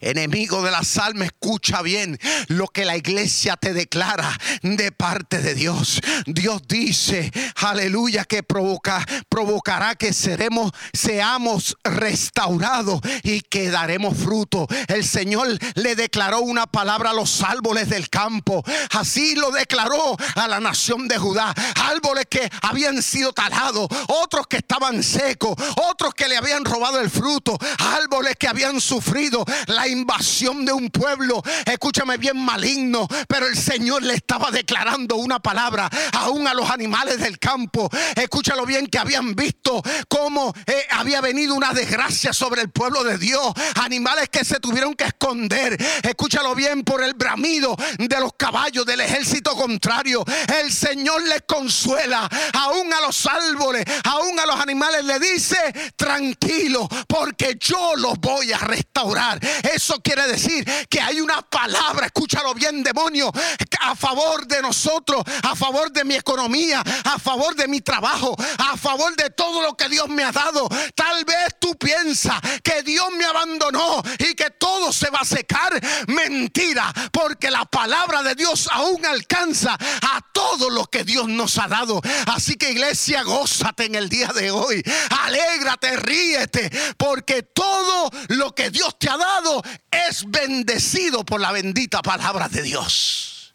Enemigo 0.00 0.62
de 0.62 0.70
las 0.70 0.96
almas, 0.98 1.28
escucha 1.28 1.82
bien 1.82 2.18
lo 2.48 2.68
que 2.68 2.84
la 2.84 2.96
iglesia 2.96 3.56
te 3.56 3.72
declara 3.72 4.38
de 4.62 4.92
parte 4.92 5.40
de 5.40 5.54
Dios. 5.54 6.00
Dios 6.26 6.62
dice, 6.68 7.32
aleluya, 7.56 8.24
que 8.24 8.42
provoca, 8.42 9.04
provocará 9.28 9.94
que 9.94 10.12
seremos, 10.12 10.72
seamos 10.92 11.76
restaurados 11.84 13.00
y 13.22 13.40
que 13.40 13.70
daremos 13.70 14.16
fruto. 14.16 14.66
El 14.88 15.04
Señor 15.04 15.48
le 15.74 15.94
declaró 15.94 16.40
una 16.40 16.66
palabra 16.66 17.10
a 17.10 17.14
los 17.14 17.42
árboles 17.42 17.88
del 17.88 18.08
campo. 18.08 18.64
Así 18.90 19.34
lo 19.34 19.50
declaró 19.50 20.16
a 20.34 20.48
la 20.48 20.60
nación 20.60 21.08
de 21.08 21.18
Judá. 21.18 21.54
Árboles 21.76 22.26
que 22.28 22.50
habían 22.62 23.02
sido 23.02 23.32
talados, 23.32 23.88
otros 24.08 24.46
que 24.46 24.58
estaban 24.58 25.02
secos, 25.02 25.54
otros 25.90 26.14
que 26.14 26.28
le 26.28 26.36
habían 26.36 26.64
robado 26.64 27.00
el 27.00 27.10
fruto, 27.10 27.58
árboles 27.78 28.36
que 28.38 28.48
habían 28.48 28.80
sufrido 28.80 29.44
la 29.78 29.86
invasión 29.86 30.64
de 30.64 30.72
un 30.72 30.90
pueblo, 30.90 31.40
escúchame 31.64 32.16
bien, 32.16 32.36
maligno, 32.36 33.06
pero 33.28 33.46
el 33.46 33.56
Señor 33.56 34.02
le 34.02 34.14
estaba 34.14 34.50
declarando 34.50 35.14
una 35.14 35.38
palabra 35.38 35.88
aún 36.14 36.48
a 36.48 36.54
los 36.54 36.68
animales 36.68 37.20
del 37.20 37.38
campo. 37.38 37.88
Escúchalo 38.16 38.66
bien, 38.66 38.88
que 38.88 38.98
habían 38.98 39.36
visto 39.36 39.80
cómo 40.08 40.52
eh, 40.66 40.84
había 40.90 41.20
venido 41.20 41.54
una 41.54 41.72
desgracia 41.72 42.32
sobre 42.32 42.62
el 42.62 42.70
pueblo 42.70 43.04
de 43.04 43.18
Dios. 43.18 43.52
Animales 43.76 44.28
que 44.30 44.44
se 44.44 44.58
tuvieron 44.58 44.94
que 44.94 45.04
esconder. 45.04 45.76
Escúchalo 46.02 46.56
bien 46.56 46.82
por 46.82 47.00
el 47.00 47.14
bramido 47.14 47.76
de 47.98 48.18
los 48.18 48.32
caballos 48.36 48.84
del 48.84 49.00
ejército 49.00 49.54
contrario. 49.54 50.24
El 50.60 50.72
Señor 50.72 51.22
les 51.22 51.42
consuela, 51.46 52.28
aún 52.52 52.92
a 52.92 53.00
los 53.00 53.26
árboles, 53.26 53.84
aún 54.02 54.40
a 54.40 54.46
los 54.46 54.58
animales 54.58 55.04
le 55.04 55.20
dice, 55.20 55.56
tranquilo, 55.94 56.88
porque 57.06 57.56
yo 57.60 57.94
los 57.94 58.18
voy 58.18 58.52
a 58.52 58.58
restaurar. 58.58 59.38
Eso 59.62 60.00
quiere 60.02 60.26
decir 60.26 60.64
que 60.88 61.00
hay 61.00 61.20
una 61.20 61.42
palabra, 61.42 62.06
escúchalo 62.06 62.54
bien, 62.54 62.82
demonio, 62.82 63.32
a 63.80 63.94
favor 63.94 64.46
de 64.46 64.62
nosotros, 64.62 65.22
a 65.42 65.54
favor 65.54 65.92
de 65.92 66.04
mi 66.04 66.14
economía, 66.14 66.82
a 67.04 67.18
favor 67.18 67.54
de 67.54 67.68
mi 67.68 67.80
trabajo, 67.80 68.36
a 68.58 68.76
favor 68.76 69.14
de 69.16 69.30
todo 69.30 69.62
lo 69.62 69.76
que 69.76 69.88
Dios 69.88 70.08
me 70.08 70.24
ha 70.24 70.32
dado. 70.32 70.68
Tal 70.94 71.24
vez 71.24 71.56
tú 71.60 71.76
piensas 71.76 72.40
que 72.62 72.82
Dios 72.82 73.06
me 73.16 73.24
abandonó 73.24 74.02
y 74.18 74.34
que 74.34 74.50
todo 74.50 74.92
se 74.92 75.10
va 75.10 75.20
a 75.20 75.24
secar. 75.24 75.78
Mentira, 76.08 76.92
porque 77.12 77.50
la 77.50 77.64
palabra 77.64 78.22
de 78.22 78.34
Dios 78.34 78.68
aún 78.72 79.04
alcanza 79.06 79.74
a 79.74 80.20
todo 80.32 80.70
lo 80.70 80.86
que 80.86 81.04
Dios 81.04 81.28
nos 81.28 81.58
ha 81.58 81.68
dado. 81.68 82.00
Así 82.26 82.56
que 82.56 82.70
iglesia, 82.70 83.22
gózate 83.22 83.86
en 83.86 83.94
el 83.94 84.08
día 84.08 84.28
de 84.28 84.50
hoy. 84.50 84.82
Alégrate, 85.24 85.96
ríete, 85.96 86.70
porque 86.96 87.42
todo 87.42 88.10
lo 88.28 88.54
que 88.54 88.70
Dios 88.70 88.98
te 88.98 89.08
ha 89.08 89.16
dado 89.16 89.47
es 89.90 90.24
bendecido 90.28 91.24
por 91.24 91.40
la 91.40 91.52
bendita 91.52 92.02
palabra 92.02 92.48
de 92.48 92.62
Dios. 92.62 93.54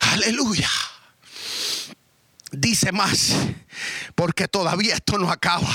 Aleluya. 0.00 0.70
Dice 2.52 2.92
más, 2.92 3.32
porque 4.20 4.48
todavía 4.48 4.96
esto 4.96 5.16
no 5.16 5.30
acaba. 5.30 5.66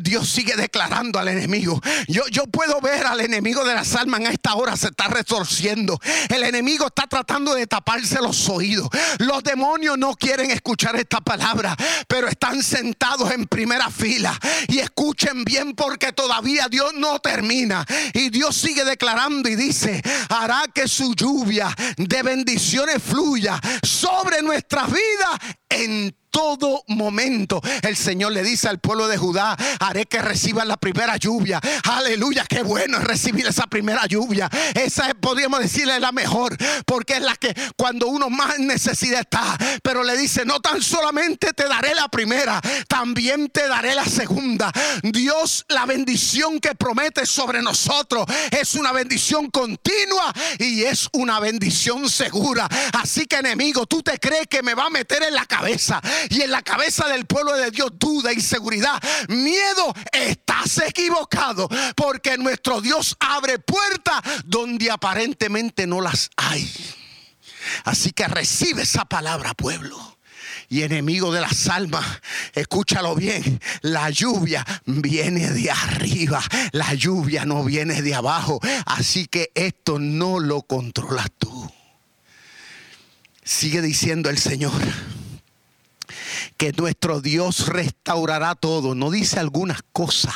Dios 0.00 0.28
sigue 0.28 0.56
declarando 0.56 1.20
al 1.20 1.28
enemigo. 1.28 1.80
Yo, 2.08 2.26
yo 2.26 2.48
puedo 2.48 2.80
ver 2.80 3.06
al 3.06 3.20
enemigo 3.20 3.64
de 3.64 3.72
las 3.72 3.94
almas 3.94 4.18
en 4.22 4.26
esta 4.26 4.56
hora 4.56 4.76
se 4.76 4.88
está 4.88 5.06
retorciendo. 5.06 6.00
El 6.28 6.42
enemigo 6.42 6.88
está 6.88 7.06
tratando 7.06 7.54
de 7.54 7.68
taparse 7.68 8.16
los 8.20 8.48
oídos. 8.48 8.88
Los 9.18 9.44
demonios 9.44 9.96
no 9.96 10.16
quieren 10.16 10.50
escuchar 10.50 10.96
esta 10.96 11.20
palabra, 11.20 11.76
pero 12.08 12.26
están 12.26 12.64
sentados 12.64 13.30
en 13.30 13.46
primera 13.46 13.90
fila. 13.90 14.36
Y 14.66 14.80
escuchen 14.80 15.44
bien 15.44 15.74
porque 15.74 16.12
todavía 16.12 16.66
Dios 16.68 16.94
no 16.94 17.20
termina. 17.20 17.86
Y 18.12 18.30
Dios 18.30 18.56
sigue 18.56 18.84
declarando 18.84 19.48
y 19.48 19.54
dice, 19.54 20.02
hará 20.30 20.64
que 20.74 20.88
su 20.88 21.14
lluvia 21.14 21.72
de 21.96 22.22
bendiciones 22.24 23.00
fluya 23.00 23.60
sobre 23.84 24.42
nuestras 24.42 24.88
vidas 24.88 25.56
en 25.68 26.12
todo 26.30 26.84
momento. 26.88 27.60
El 27.82 27.96
Señor 27.96 28.32
le 28.32 28.42
dice 28.42 28.68
al 28.68 28.78
pueblo 28.78 29.08
de 29.08 29.16
Judá, 29.16 29.56
haré 29.80 30.06
que 30.06 30.20
reciban 30.22 30.68
la 30.68 30.76
primera 30.76 31.16
lluvia. 31.16 31.60
Aleluya, 31.84 32.44
qué 32.48 32.62
bueno 32.62 32.98
es 32.98 33.04
recibir 33.04 33.46
esa 33.46 33.66
primera 33.66 34.06
lluvia. 34.06 34.50
Esa 34.74 35.08
es, 35.08 35.14
podríamos 35.14 35.60
decirle, 35.60 35.98
la 36.00 36.12
mejor, 36.12 36.56
porque 36.84 37.14
es 37.14 37.22
la 37.22 37.34
que 37.36 37.54
cuando 37.76 38.08
uno 38.08 38.30
más 38.30 38.58
necesidad 38.58 39.20
está. 39.20 39.56
Pero 39.82 40.02
le 40.02 40.16
dice, 40.16 40.44
no 40.44 40.60
tan 40.60 40.82
solamente 40.82 41.52
te 41.52 41.68
daré 41.68 41.94
la 41.94 42.08
primera, 42.08 42.60
también 42.88 43.48
te 43.48 43.68
daré 43.68 43.94
la 43.94 44.04
segunda. 44.04 44.72
Dios, 45.02 45.64
la 45.68 45.86
bendición 45.86 46.60
que 46.60 46.74
promete 46.74 47.26
sobre 47.26 47.62
nosotros 47.62 48.26
es 48.50 48.74
una 48.74 48.92
bendición 48.92 49.50
continua 49.50 50.32
y 50.58 50.82
es 50.84 51.08
una 51.12 51.40
bendición 51.40 52.08
segura. 52.08 52.68
Así 52.92 53.26
que 53.26 53.36
enemigo, 53.36 53.86
tú 53.86 54.02
te 54.02 54.18
crees 54.18 54.46
que 54.48 54.62
me 54.62 54.74
va 54.74 54.86
a 54.86 54.90
meter 54.90 55.22
en 55.22 55.34
la 55.34 55.46
cabeza 55.46 56.00
y 56.30 56.42
en 56.42 56.50
la 56.50 56.62
cabeza 56.62 57.08
del 57.08 57.26
pueblo 57.26 57.54
de 57.54 57.70
Dios 57.70 57.90
duda, 57.98 58.32
inseguridad, 58.32 59.02
miedo, 59.28 59.94
estás 60.12 60.78
equivocado 60.78 61.68
porque 61.94 62.38
nuestro 62.38 62.80
Dios 62.80 63.16
abre 63.20 63.58
puertas 63.58 64.20
donde 64.44 64.90
aparentemente 64.90 65.86
no 65.86 66.00
las 66.00 66.30
hay. 66.36 66.70
Así 67.84 68.12
que 68.12 68.28
recibe 68.28 68.82
esa 68.82 69.04
palabra, 69.04 69.54
pueblo 69.54 70.16
y 70.68 70.82
enemigo 70.82 71.32
de 71.32 71.40
las 71.40 71.68
almas. 71.68 72.04
Escúchalo 72.54 73.14
bien, 73.14 73.60
la 73.82 74.10
lluvia 74.10 74.64
viene 74.84 75.50
de 75.50 75.70
arriba, 75.70 76.42
la 76.72 76.94
lluvia 76.94 77.44
no 77.44 77.64
viene 77.64 78.02
de 78.02 78.14
abajo. 78.14 78.60
Así 78.86 79.26
que 79.26 79.50
esto 79.54 79.98
no 79.98 80.38
lo 80.38 80.62
controlas 80.62 81.28
tú. 81.38 81.70
Sigue 83.44 83.80
diciendo 83.80 84.28
el 84.28 84.38
Señor 84.38 84.72
que 86.56 86.72
nuestro 86.72 87.20
Dios 87.20 87.68
restaurará 87.68 88.54
todo. 88.54 88.94
No 88.94 89.10
dice 89.10 89.38
algunas 89.38 89.82
cosas. 89.92 90.34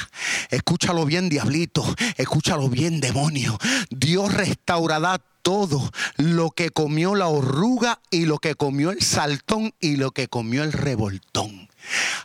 Escúchalo 0.50 1.04
bien, 1.04 1.28
diablito. 1.28 1.84
Escúchalo 2.16 2.68
bien, 2.68 3.00
demonio. 3.00 3.58
Dios 3.90 4.32
restaurará 4.32 5.20
todo 5.42 5.90
lo 6.16 6.50
que 6.50 6.70
comió 6.70 7.14
la 7.14 7.28
oruga 7.28 8.00
y 8.10 8.26
lo 8.26 8.38
que 8.38 8.54
comió 8.54 8.90
el 8.90 9.00
saltón 9.00 9.72
y 9.80 9.96
lo 9.96 10.10
que 10.10 10.28
comió 10.28 10.62
el 10.62 10.72
revoltón. 10.72 11.69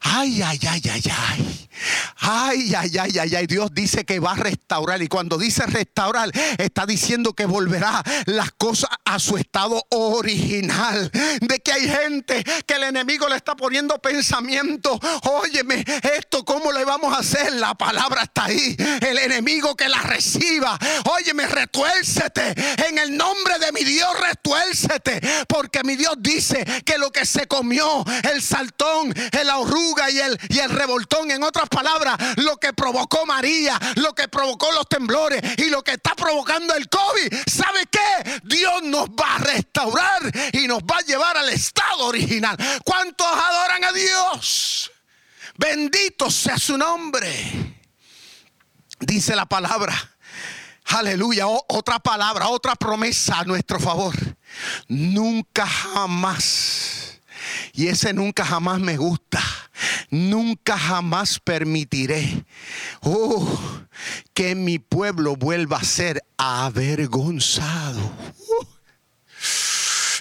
Ay, 0.02 0.42
ay, 0.42 0.60
ay, 0.70 0.82
ay, 0.92 1.04
ay. 1.12 1.70
Ay, 2.18 2.74
ay, 2.76 2.98
ay, 2.98 3.20
ay, 3.20 3.36
ay. 3.36 3.48
Dios 3.48 3.70
dice 3.74 4.06
que 4.06 4.20
va 4.20 4.32
a 4.32 4.36
restaurar. 4.36 5.02
Y 5.02 5.08
cuando 5.08 5.38
dice 5.38 5.66
restaurar, 5.66 6.32
está 6.58 6.86
diciendo 6.86 7.34
que 7.34 7.46
volverá 7.46 8.04
las 8.26 8.52
cosas 8.52 8.90
a 9.04 9.20
su 9.20 9.38
estado 9.38 9.84
original. 9.90 11.12
De 11.42 11.60
que 11.60 11.72
hay 11.72 11.88
gente 11.90 12.44
que 12.66 12.76
el 12.76 12.84
enemigo 12.84 13.28
le 13.28 13.36
está 13.36 13.56
poniendo 13.56 14.00
pensamiento. 14.00 15.00
Óyeme, 15.24 15.84
esto 16.18 16.46
cómo 16.46 16.72
le 16.72 16.86
vamos 16.86 17.14
a 17.14 17.20
hacer. 17.20 17.54
La 17.54 17.74
palabra 17.76 18.24
está 18.24 18.46
ahí. 18.46 18.76
El 19.02 19.18
enemigo 19.18 19.76
que 19.76 19.90
la 19.90 20.02
reciba. 20.02 20.78
Óyeme, 21.12 21.48
retuércete. 21.48 22.56
En 22.88 22.98
el 22.98 23.16
nombre 23.16 23.60
de 23.60 23.72
mi 23.72 23.84
Dios, 23.84 24.10
retuércete. 24.20 25.22
Porque 25.48 25.84
mi 25.84 25.96
Dios 25.96 26.16
dice 26.20 26.66
que 26.86 26.98
lo 26.98 27.12
que 27.12 27.26
se 27.26 27.48
comió, 27.48 28.04
el 28.32 28.42
saltón, 28.42 29.14
el 29.32 29.50
oruga 29.58 30.10
y 30.10 30.20
el, 30.20 30.40
y 30.50 30.60
el 30.60 30.70
revoltón. 30.70 31.32
En 31.32 31.44
otras 31.44 31.70
palabras, 31.70 32.18
lo 32.38 32.58
que 32.58 32.74
provocó 32.74 33.26
María, 33.26 33.80
lo 33.96 34.14
que 34.14 34.28
provocó 34.28 34.72
los 34.72 34.88
temblores 34.88 35.42
y 35.58 35.70
lo 35.70 35.84
que 35.84 35.94
está 35.94 36.16
provocando 36.16 36.74
el 36.74 36.90
COVID. 36.90 37.34
¿Sabe 37.48 37.86
qué? 37.90 38.42
Dios 38.44 38.84
nos 38.84 39.10
va 39.10 39.36
a 39.36 39.40
restaurar 39.40 40.22
y 40.54 40.68
nos 40.68 40.80
va 40.80 40.98
a 40.98 41.02
llevar 41.02 41.38
al 41.38 41.50
estado 41.50 42.06
original. 42.06 42.58
¿Cuántos 42.84 43.28
adoran 43.28 43.84
a 43.84 43.92
Dios? 43.92 44.92
Bendito 45.58 46.30
sea 46.30 46.58
su 46.58 46.78
nombre. 46.78 47.76
Dice 49.00 49.36
la 49.36 49.46
palabra. 49.46 49.94
Aleluya. 50.86 51.48
otra 51.48 52.00
palabra, 52.00 52.50
otra 52.50 52.76
promesa 52.76 53.40
a 53.40 53.44
nuestro 53.44 53.80
favor. 53.80 54.16
Nunca 54.88 55.66
jamás 55.66 57.05
y 57.76 57.88
ese 57.88 58.14
nunca 58.14 58.46
jamás 58.46 58.80
me 58.80 58.98
gusta. 58.98 59.42
Nunca 60.10 60.78
jamás 60.78 61.40
permitiré 61.40 62.46
oh, 63.02 63.60
que 64.34 64.56
mi 64.56 64.80
pueblo 64.80 65.36
vuelva 65.36 65.78
a 65.78 65.84
ser 65.84 66.24
avergonzado. 66.38 68.00
Uh. 68.00 68.66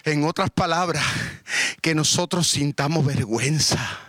En 0.05 0.25
otras 0.25 0.51
palabras, 0.51 1.05
que 1.81 1.95
nosotros 1.95 2.49
sintamos 2.49 3.07
vergüenza 3.07 4.05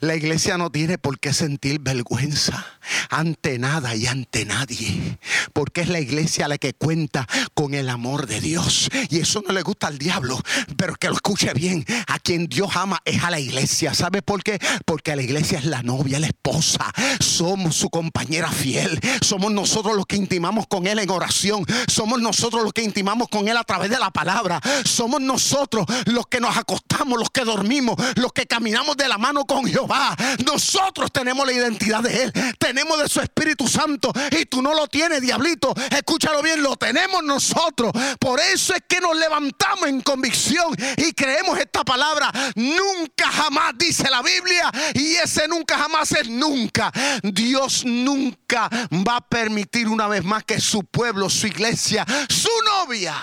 la 0.00 0.14
iglesia 0.16 0.58
no 0.58 0.70
tiene 0.70 0.98
por 0.98 1.18
qué 1.18 1.32
sentir 1.32 1.80
vergüenza 1.80 2.66
ante 3.10 3.58
nada 3.58 3.94
y 3.94 4.06
ante 4.06 4.44
nadie, 4.44 5.18
porque 5.52 5.82
es 5.82 5.88
la 5.88 6.00
iglesia 6.00 6.48
la 6.48 6.58
que 6.58 6.74
cuenta 6.74 7.26
con 7.54 7.74
el 7.74 7.88
amor 7.88 8.26
de 8.26 8.40
Dios. 8.40 8.88
Y 9.10 9.20
eso 9.20 9.42
no 9.46 9.52
le 9.52 9.62
gusta 9.62 9.86
al 9.86 9.98
diablo, 9.98 10.40
pero 10.76 10.94
que 10.94 11.08
lo 11.08 11.14
escuche 11.14 11.52
bien, 11.54 11.84
a 12.06 12.18
quien 12.18 12.46
Dios 12.46 12.70
ama 12.74 13.00
es 13.04 13.22
a 13.22 13.30
la 13.30 13.40
iglesia. 13.40 13.94
¿Sabe 13.94 14.22
por 14.22 14.42
qué? 14.42 14.58
Porque 14.84 15.14
la 15.16 15.22
iglesia 15.22 15.58
es 15.58 15.64
la 15.64 15.82
novia, 15.82 16.20
la 16.20 16.26
esposa, 16.26 16.92
somos 17.20 17.76
su 17.76 17.90
compañera 17.90 18.50
fiel, 18.50 18.98
somos 19.20 19.52
nosotros 19.52 19.96
los 19.96 20.06
que 20.06 20.16
intimamos 20.16 20.66
con 20.66 20.86
Él 20.86 20.98
en 20.98 21.10
oración, 21.10 21.64
somos 21.88 22.20
nosotros 22.20 22.62
los 22.62 22.72
que 22.72 22.82
intimamos 22.82 23.28
con 23.28 23.48
Él 23.48 23.56
a 23.56 23.64
través 23.64 23.90
de 23.90 23.98
la 23.98 24.10
palabra, 24.10 24.60
somos 24.84 25.20
nosotros 25.20 25.86
los 26.06 26.26
que 26.26 26.40
nos 26.40 26.56
acostamos, 26.56 27.18
los 27.18 27.30
que 27.30 27.44
dormimos, 27.44 27.96
los 28.16 28.32
que 28.32 28.46
caminamos 28.46 28.96
de 28.96 29.08
la 29.08 29.18
mano 29.18 29.44
con 29.44 29.64
Jehová. 29.66 30.16
Nosotros 30.44 31.10
tenemos 31.12 31.46
la 31.46 31.52
identidad 31.52 32.02
de 32.02 32.24
Él. 32.24 32.32
Tenemos 32.72 32.98
de 33.02 33.06
su 33.06 33.20
Espíritu 33.20 33.68
Santo. 33.68 34.10
Y 34.30 34.46
tú 34.46 34.62
no 34.62 34.72
lo 34.72 34.88
tienes, 34.88 35.20
diablito. 35.20 35.74
Escúchalo 35.90 36.40
bien, 36.40 36.62
lo 36.62 36.74
tenemos 36.74 37.22
nosotros. 37.22 37.92
Por 38.18 38.40
eso 38.40 38.74
es 38.74 38.80
que 38.88 38.98
nos 38.98 39.14
levantamos 39.14 39.90
en 39.90 40.00
convicción 40.00 40.74
y 40.96 41.12
creemos 41.12 41.58
esta 41.58 41.84
palabra. 41.84 42.32
Nunca 42.54 43.30
jamás 43.30 43.74
dice 43.76 44.08
la 44.08 44.22
Biblia. 44.22 44.70
Y 44.94 45.16
ese 45.16 45.46
nunca 45.48 45.76
jamás 45.76 46.12
es 46.12 46.30
nunca. 46.30 46.90
Dios 47.22 47.84
nunca 47.84 48.70
va 49.06 49.16
a 49.16 49.20
permitir 49.20 49.86
una 49.86 50.08
vez 50.08 50.24
más 50.24 50.42
que 50.44 50.58
su 50.58 50.82
pueblo, 50.82 51.28
su 51.28 51.48
iglesia, 51.48 52.06
su 52.30 52.48
novia 52.64 53.14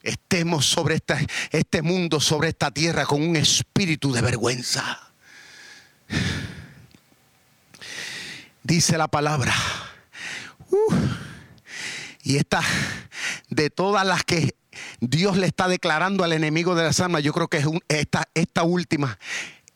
estemos 0.00 0.64
sobre 0.64 1.02
este 1.50 1.82
mundo, 1.82 2.20
sobre 2.20 2.50
esta 2.50 2.70
tierra, 2.70 3.04
con 3.04 3.20
un 3.20 3.34
espíritu 3.34 4.12
de 4.12 4.20
vergüenza. 4.22 5.00
Dice 8.66 8.98
la 8.98 9.06
palabra. 9.06 9.54
Uh, 10.70 10.94
y 12.24 12.36
esta, 12.36 12.60
de 13.48 13.70
todas 13.70 14.04
las 14.04 14.24
que 14.24 14.56
Dios 14.98 15.36
le 15.36 15.46
está 15.46 15.68
declarando 15.68 16.24
al 16.24 16.32
enemigo 16.32 16.74
de 16.74 16.82
las 16.82 16.98
almas, 16.98 17.22
yo 17.22 17.32
creo 17.32 17.46
que 17.46 17.58
es 17.58 17.66
esta, 17.86 18.28
esta 18.34 18.64
última 18.64 19.20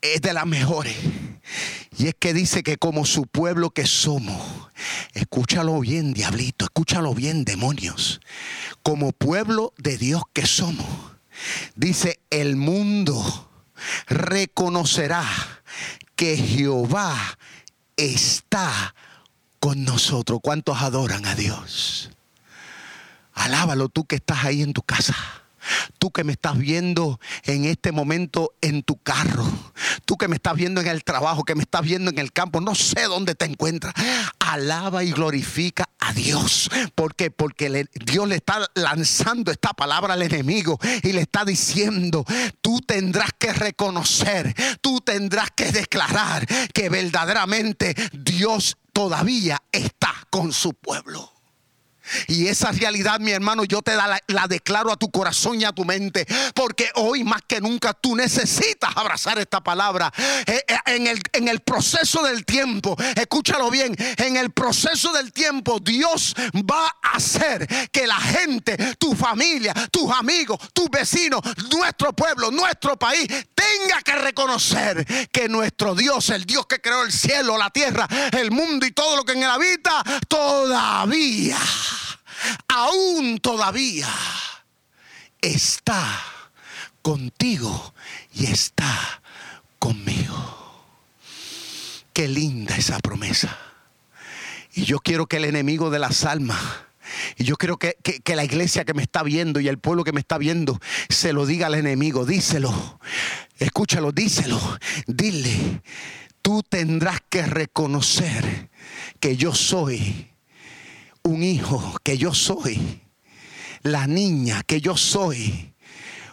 es 0.02 0.20
de 0.22 0.32
las 0.32 0.44
mejores. 0.44 0.96
Y 1.98 2.08
es 2.08 2.16
que 2.18 2.34
dice 2.34 2.64
que 2.64 2.78
como 2.78 3.06
su 3.06 3.28
pueblo 3.28 3.70
que 3.70 3.86
somos, 3.86 4.42
escúchalo 5.14 5.78
bien, 5.78 6.12
diablito, 6.12 6.64
escúchalo 6.64 7.14
bien, 7.14 7.44
demonios, 7.44 8.20
como 8.82 9.12
pueblo 9.12 9.72
de 9.78 9.98
Dios 9.98 10.24
que 10.32 10.46
somos, 10.46 10.88
dice, 11.76 12.18
el 12.30 12.56
mundo 12.56 13.48
reconocerá 14.08 15.24
que 16.16 16.36
Jehová 16.36 17.38
está 18.00 18.94
con 19.58 19.84
nosotros. 19.84 20.40
¿Cuántos 20.42 20.80
adoran 20.80 21.26
a 21.26 21.34
Dios? 21.34 22.10
Alábalo 23.34 23.88
tú 23.88 24.04
que 24.04 24.16
estás 24.16 24.44
ahí 24.44 24.62
en 24.62 24.72
tu 24.72 24.82
casa. 24.82 25.14
Tú 25.98 26.10
que 26.10 26.24
me 26.24 26.32
estás 26.32 26.56
viendo 26.56 27.20
en 27.44 27.66
este 27.66 27.92
momento 27.92 28.54
en 28.62 28.82
tu 28.82 28.96
carro. 28.96 29.46
Tú 30.06 30.16
que 30.16 30.28
me 30.28 30.36
estás 30.36 30.54
viendo 30.54 30.80
en 30.80 30.86
el 30.86 31.04
trabajo, 31.04 31.44
que 31.44 31.54
me 31.54 31.62
estás 31.62 31.82
viendo 31.82 32.10
en 32.10 32.18
el 32.18 32.32
campo. 32.32 32.60
No 32.60 32.74
sé 32.74 33.02
dónde 33.04 33.34
te 33.34 33.44
encuentras. 33.44 33.94
Alaba 34.38 35.04
y 35.04 35.12
glorifica 35.12 35.89
a 36.00 36.12
Dios. 36.12 36.70
Porque 36.94 37.32
Dios 37.94 38.28
le 38.28 38.36
está 38.36 38.68
lanzando 38.74 39.50
esta 39.50 39.72
palabra 39.72 40.14
al 40.14 40.22
enemigo 40.22 40.78
y 41.02 41.12
le 41.12 41.22
está 41.22 41.44
diciendo, 41.44 42.24
tú 42.60 42.80
tendrás 42.80 43.30
que 43.38 43.52
reconocer, 43.52 44.54
tú 44.80 45.00
tendrás 45.00 45.50
que 45.50 45.72
declarar 45.72 46.46
que 46.72 46.88
verdaderamente 46.88 47.94
Dios 48.12 48.76
todavía 48.92 49.62
está 49.72 50.14
con 50.30 50.52
su 50.52 50.74
pueblo. 50.74 51.39
Y 52.28 52.48
esa 52.48 52.72
realidad, 52.72 53.20
mi 53.20 53.32
hermano, 53.32 53.64
yo 53.64 53.82
te 53.82 53.94
la, 53.94 54.20
la, 54.26 54.46
declaro 54.46 54.92
a 54.92 54.96
tu 54.96 55.10
corazón 55.10 55.60
y 55.60 55.64
a 55.64 55.72
tu 55.72 55.84
mente. 55.84 56.26
Porque 56.54 56.90
hoy 56.94 57.24
más 57.24 57.42
que 57.46 57.60
nunca 57.60 57.94
tú 57.94 58.16
necesitas 58.16 58.90
abrazar 58.96 59.38
esta 59.38 59.60
palabra. 59.60 60.12
Eh, 60.46 60.64
eh, 60.66 60.76
en 60.86 61.06
el, 61.06 61.20
en 61.32 61.48
el 61.48 61.60
proceso 61.60 62.22
del 62.22 62.44
tiempo, 62.44 62.96
escúchalo 63.16 63.70
bien, 63.70 63.94
en 64.16 64.36
el 64.36 64.50
proceso 64.50 65.12
del 65.12 65.32
tiempo 65.32 65.78
Dios 65.80 66.34
va 66.70 66.86
a 67.02 67.16
hacer 67.16 67.66
que 67.90 68.06
la 68.06 68.16
gente, 68.16 68.76
tu 68.96 69.14
familia, 69.14 69.74
tus 69.90 70.10
amigos, 70.10 70.58
tus 70.72 70.88
vecinos, 70.90 71.40
nuestro 71.72 72.12
pueblo, 72.12 72.50
nuestro 72.50 72.98
país, 72.98 73.26
tenga 73.54 74.02
que 74.02 74.14
reconocer 74.16 75.06
que 75.30 75.48
nuestro 75.48 75.94
Dios, 75.94 76.30
el 76.30 76.44
Dios 76.44 76.66
que 76.66 76.80
creó 76.80 77.02
el 77.02 77.12
cielo, 77.12 77.56
la 77.58 77.70
tierra, 77.70 78.08
el 78.32 78.50
mundo 78.50 78.86
y 78.86 78.92
todo 78.92 79.16
lo 79.16 79.24
que 79.24 79.32
en 79.32 79.42
él 79.42 79.50
habita, 79.50 80.02
todavía 80.28 81.58
aún 82.70 83.38
todavía 83.38 84.08
está 85.40 86.22
contigo 87.02 87.94
y 88.34 88.46
está 88.46 89.22
conmigo. 89.78 90.84
Qué 92.12 92.28
linda 92.28 92.76
esa 92.76 92.98
promesa. 93.00 93.56
Y 94.74 94.84
yo 94.84 95.00
quiero 95.00 95.26
que 95.26 95.38
el 95.38 95.46
enemigo 95.46 95.90
de 95.90 95.98
las 95.98 96.24
almas, 96.24 96.60
y 97.36 97.44
yo 97.44 97.56
quiero 97.56 97.76
que, 97.76 97.96
que, 97.96 98.36
la 98.36 98.44
iglesia 98.44 98.84
que 98.84 98.94
me 98.94 99.02
está 99.02 99.24
viendo 99.24 99.58
y 99.58 99.66
el 99.66 99.78
pueblo 99.78 100.04
que 100.04 100.12
me 100.12 100.20
está 100.20 100.38
viendo, 100.38 100.78
se 101.08 101.32
lo 101.32 101.46
diga 101.46 101.66
al 101.66 101.74
enemigo, 101.74 102.24
díselo, 102.24 103.00
escúchalo, 103.58 104.12
díselo, 104.12 104.60
dile, 105.08 105.82
tú 106.40 106.62
tendrás 106.62 107.20
que 107.28 107.44
reconocer 107.44 108.70
que 109.18 109.36
yo 109.36 109.54
soy 109.54 110.29
un 111.22 111.42
hijo 111.42 111.98
que 112.02 112.18
yo 112.18 112.34
soy, 112.34 113.02
la 113.82 114.06
niña 114.06 114.62
que 114.62 114.80
yo 114.80 114.96
soy, 114.96 115.74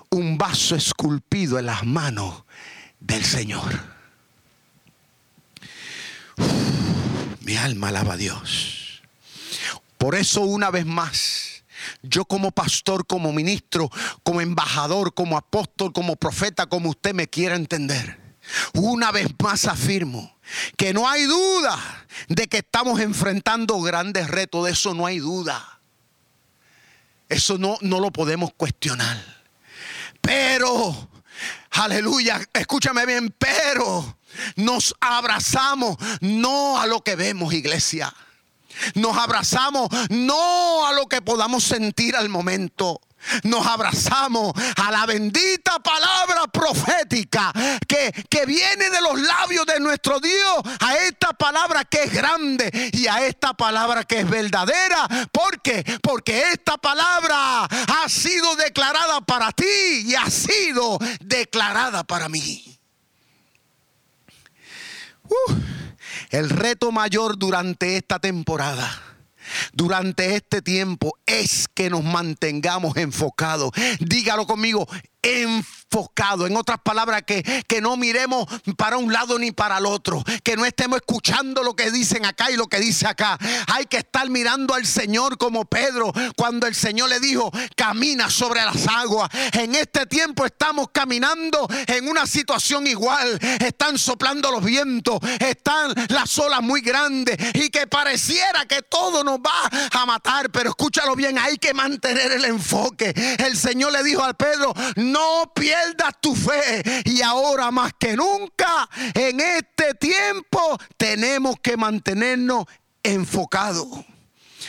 un 0.09 0.37
vaso 0.37 0.75
esculpido 0.75 1.59
en 1.59 1.65
las 1.67 1.85
manos 1.85 2.43
del 2.99 3.23
Señor. 3.23 3.97
mi 7.47 7.55
alma 7.55 7.87
alaba 7.87 8.15
a 8.15 8.17
Dios. 8.17 9.01
Por 9.97 10.15
eso 10.15 10.41
una 10.41 10.69
vez 10.69 10.85
más, 10.85 11.63
yo 12.03 12.25
como 12.25 12.51
pastor, 12.51 13.07
como 13.07 13.31
ministro, 13.31 13.89
como 14.23 14.41
embajador, 14.41 15.13
como 15.13 15.37
apóstol, 15.37 15.93
como 15.93 16.17
profeta, 16.17 16.65
como 16.65 16.89
usted 16.89 17.13
me 17.13 17.29
quiera 17.29 17.55
entender, 17.55 18.19
una 18.73 19.11
vez 19.11 19.27
más 19.41 19.65
afirmo 19.65 20.37
que 20.77 20.93
no 20.93 21.09
hay 21.09 21.23
duda 21.23 22.05
de 22.29 22.47
que 22.47 22.57
estamos 22.57 22.99
enfrentando 22.99 23.79
grandes 23.81 24.27
retos, 24.27 24.65
de 24.65 24.71
eso 24.71 24.93
no 24.93 25.05
hay 25.05 25.19
duda. 25.19 25.79
Eso 27.29 27.57
no, 27.57 27.77
no 27.81 27.99
lo 27.99 28.11
podemos 28.11 28.51
cuestionar. 28.55 29.21
Pero, 30.21 31.09
aleluya, 31.71 32.41
escúchame 32.53 33.05
bien, 33.05 33.33
pero 33.37 34.17
nos 34.55 34.95
abrazamos 34.99 35.97
no 36.21 36.79
a 36.79 36.85
lo 36.85 37.01
que 37.01 37.15
vemos, 37.15 37.53
iglesia. 37.53 38.13
Nos 38.95 39.17
abrazamos 39.17 39.89
no 40.09 40.87
a 40.87 40.93
lo 40.93 41.07
que 41.07 41.21
podamos 41.21 41.63
sentir 41.63 42.15
al 42.15 42.29
momento 42.29 43.01
nos 43.43 43.65
abrazamos 43.65 44.53
a 44.77 44.91
la 44.91 45.05
bendita 45.05 45.79
palabra 45.79 46.47
profética 46.51 47.51
que, 47.87 48.11
que, 48.29 48.45
viene 48.45 48.89
de 48.89 49.01
los 49.01 49.19
labios 49.19 49.65
de 49.65 49.79
nuestro 49.79 50.19
Dios, 50.19 50.61
a 50.79 50.95
esta 50.97 51.33
palabra 51.33 51.83
que 51.85 52.03
es 52.03 52.13
grande 52.13 52.91
y 52.93 53.07
a 53.07 53.25
esta 53.25 53.53
palabra 53.53 54.03
que 54.03 54.19
es 54.19 54.29
verdadera. 54.29 55.07
¿Por 55.31 55.61
qué? 55.61 55.83
Porque 56.01 56.51
esta 56.51 56.77
palabra 56.77 57.65
ha 57.65 58.09
sido 58.09 58.55
declarada 58.55 59.21
para 59.21 59.51
ti 59.51 59.65
y 60.05 60.15
ha 60.15 60.29
sido 60.29 60.97
declarada 61.19 62.03
para 62.03 62.29
mí. 62.29 62.79
Uh, 65.23 65.53
el 66.29 66.49
reto 66.49 66.91
mayor 66.91 67.37
durante 67.37 67.97
esta 67.97 68.19
temporada 68.19 69.16
durante 69.73 70.35
este 70.35 70.61
tiempo 70.61 71.17
es 71.25 71.67
que 71.73 71.89
nos 71.89 72.03
mantengamos 72.03 72.97
enfocados. 72.97 73.71
Dígalo 73.99 74.47
conmigo, 74.47 74.87
enfocado. 75.89 76.47
En 76.47 76.55
otras 76.57 76.79
palabras, 76.83 77.23
que, 77.25 77.43
que 77.67 77.81
no 77.81 77.97
miremos 77.97 78.45
para 78.77 78.97
un 78.97 79.11
lado 79.11 79.39
ni 79.39 79.51
para 79.51 79.77
el 79.77 79.85
otro. 79.85 80.23
Que 80.43 80.57
no 80.57 80.65
estemos 80.65 80.97
escuchando 80.97 81.63
lo 81.63 81.75
que 81.75 81.91
dicen 81.91 82.25
acá 82.25 82.51
y 82.51 82.57
lo 82.57 82.67
que 82.67 82.79
dice 82.79 83.07
acá. 83.07 83.37
Hay 83.67 83.85
que 83.85 83.97
estar 83.97 84.29
mirando 84.29 84.73
al 84.73 84.85
Señor 84.85 85.37
como 85.37 85.65
Pedro 85.65 86.11
cuando 86.35 86.67
el 86.67 86.75
Señor 86.75 87.09
le 87.09 87.19
dijo, 87.19 87.51
camina 87.75 88.29
sobre 88.29 88.63
las 88.63 88.87
aguas. 88.87 89.29
En 89.53 89.75
este 89.75 90.05
tiempo 90.05 90.45
estamos 90.45 90.89
caminando 90.91 91.67
en 91.87 92.07
una 92.07 92.25
situación 92.25 92.87
igual. 92.87 93.39
Están 93.59 93.97
soplando 93.97 94.51
los 94.51 94.63
vientos, 94.63 95.19
están 95.39 95.93
las 96.09 96.37
olas 96.37 96.61
muy 96.61 96.81
grandes 96.81 97.37
y 97.53 97.69
que 97.69 97.87
pareciera 97.87 98.65
que 98.65 98.81
todo 98.81 99.23
nos 99.23 99.39
va 99.39 99.89
a 99.91 100.05
matar. 100.05 100.49
Pero 100.51 100.69
escúchalo 100.71 101.15
bien, 101.15 101.37
hay 101.37 101.57
que 101.57 101.73
mantener 101.73 102.33
el 102.33 102.45
enfoque. 102.45 103.13
El 103.39 103.57
Señor 103.57 103.91
le 103.91 104.03
dijo 104.03 104.23
al 104.23 104.35
Pedro, 104.35 104.73
no 104.95 105.51
pierdas 105.55 105.76
tu 106.19 106.35
fe. 106.35 106.83
Y 107.05 107.21
ahora 107.21 107.71
más 107.71 107.93
que 107.99 108.15
nunca, 108.15 108.89
en 109.13 109.39
este 109.39 109.93
tiempo, 109.95 110.77
tenemos 110.97 111.55
que 111.61 111.77
mantenernos 111.77 112.65
enfocados 113.03 113.87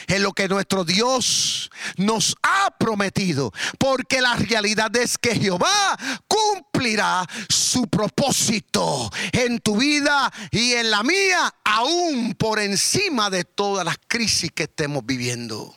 en 0.06 0.22
lo 0.22 0.32
que 0.32 0.48
nuestro 0.48 0.84
Dios 0.84 1.70
nos 1.96 2.36
ha 2.42 2.70
prometido. 2.78 3.52
Porque 3.78 4.20
la 4.20 4.34
realidad 4.36 4.94
es 4.96 5.18
que 5.18 5.34
Jehová 5.34 5.98
cumplirá 6.26 7.26
su 7.48 7.86
propósito 7.88 9.10
en 9.32 9.58
tu 9.60 9.76
vida 9.76 10.32
y 10.50 10.72
en 10.72 10.90
la 10.90 11.02
mía, 11.02 11.54
aún 11.64 12.34
por 12.34 12.58
encima 12.58 13.30
de 13.30 13.44
todas 13.44 13.84
las 13.84 13.96
crisis 14.06 14.50
que 14.52 14.64
estemos 14.64 15.04
viviendo. 15.04 15.74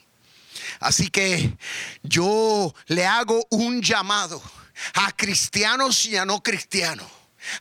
Así 0.79 1.09
que 1.09 1.57
yo 2.01 2.73
le 2.87 3.05
hago 3.05 3.45
un 3.51 3.81
llamado 3.81 4.41
a 4.93 5.11
cristianos 5.11 6.05
y 6.05 6.17
a 6.17 6.25
no 6.25 6.41
cristianos 6.41 7.07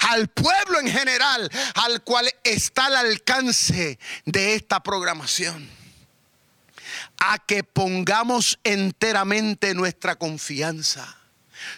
al 0.01 0.29
pueblo 0.29 0.81
en 0.81 0.89
general 0.89 1.51
al 1.75 2.03
cual 2.03 2.31
está 2.45 2.87
al 2.87 2.97
alcance 2.97 3.99
de 4.25 4.55
esta 4.55 4.81
programación. 4.83 5.69
A 7.19 7.39
que 7.39 7.63
pongamos 7.65 8.59
enteramente 8.65 9.75
nuestra 9.75 10.17
confianza. 10.17 11.17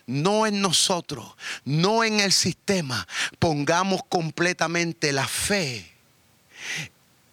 No 0.07 0.47
en 0.47 0.61
nosotros, 0.61 1.35
no 1.65 2.05
en 2.05 2.21
el 2.21 2.33
sistema. 2.33 3.07
Pongamos 3.41 4.03
completamente 4.09 5.13
la 5.13 5.27
fe 5.27 5.93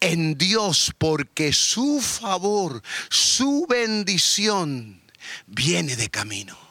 en 0.00 0.36
Dios 0.36 0.92
porque 0.98 1.52
su 1.52 2.00
favor, 2.00 2.82
su 3.08 3.66
bendición 3.68 5.00
viene 5.46 5.94
de 5.94 6.10
camino. 6.10 6.69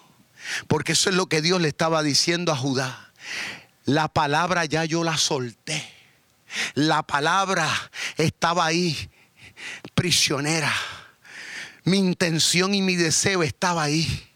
Porque 0.68 0.94
eso 0.94 1.10
es 1.10 1.16
lo 1.16 1.28
que 1.28 1.42
Dios 1.42 1.62
le 1.62 1.68
estaba 1.68 2.04
diciendo 2.04 2.52
a 2.52 2.56
Judá. 2.56 3.12
La 3.86 4.08
palabra 4.08 4.66
ya 4.66 4.86
yo 4.86 5.04
la 5.04 5.18
solté. 5.18 5.84
La 6.74 7.04
palabra 7.04 7.68
estaba 8.18 8.66
ahí, 8.66 9.10
prisionera. 9.94 10.74
Mi 11.84 11.98
intención 11.98 12.74
y 12.74 12.82
mi 12.82 12.96
deseo 12.96 13.44
estaba 13.44 13.84
ahí. 13.84 14.29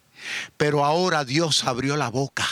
Pero 0.57 0.85
ahora 0.85 1.25
Dios 1.25 1.63
abrió 1.65 1.97
la 1.97 2.09
boca 2.09 2.45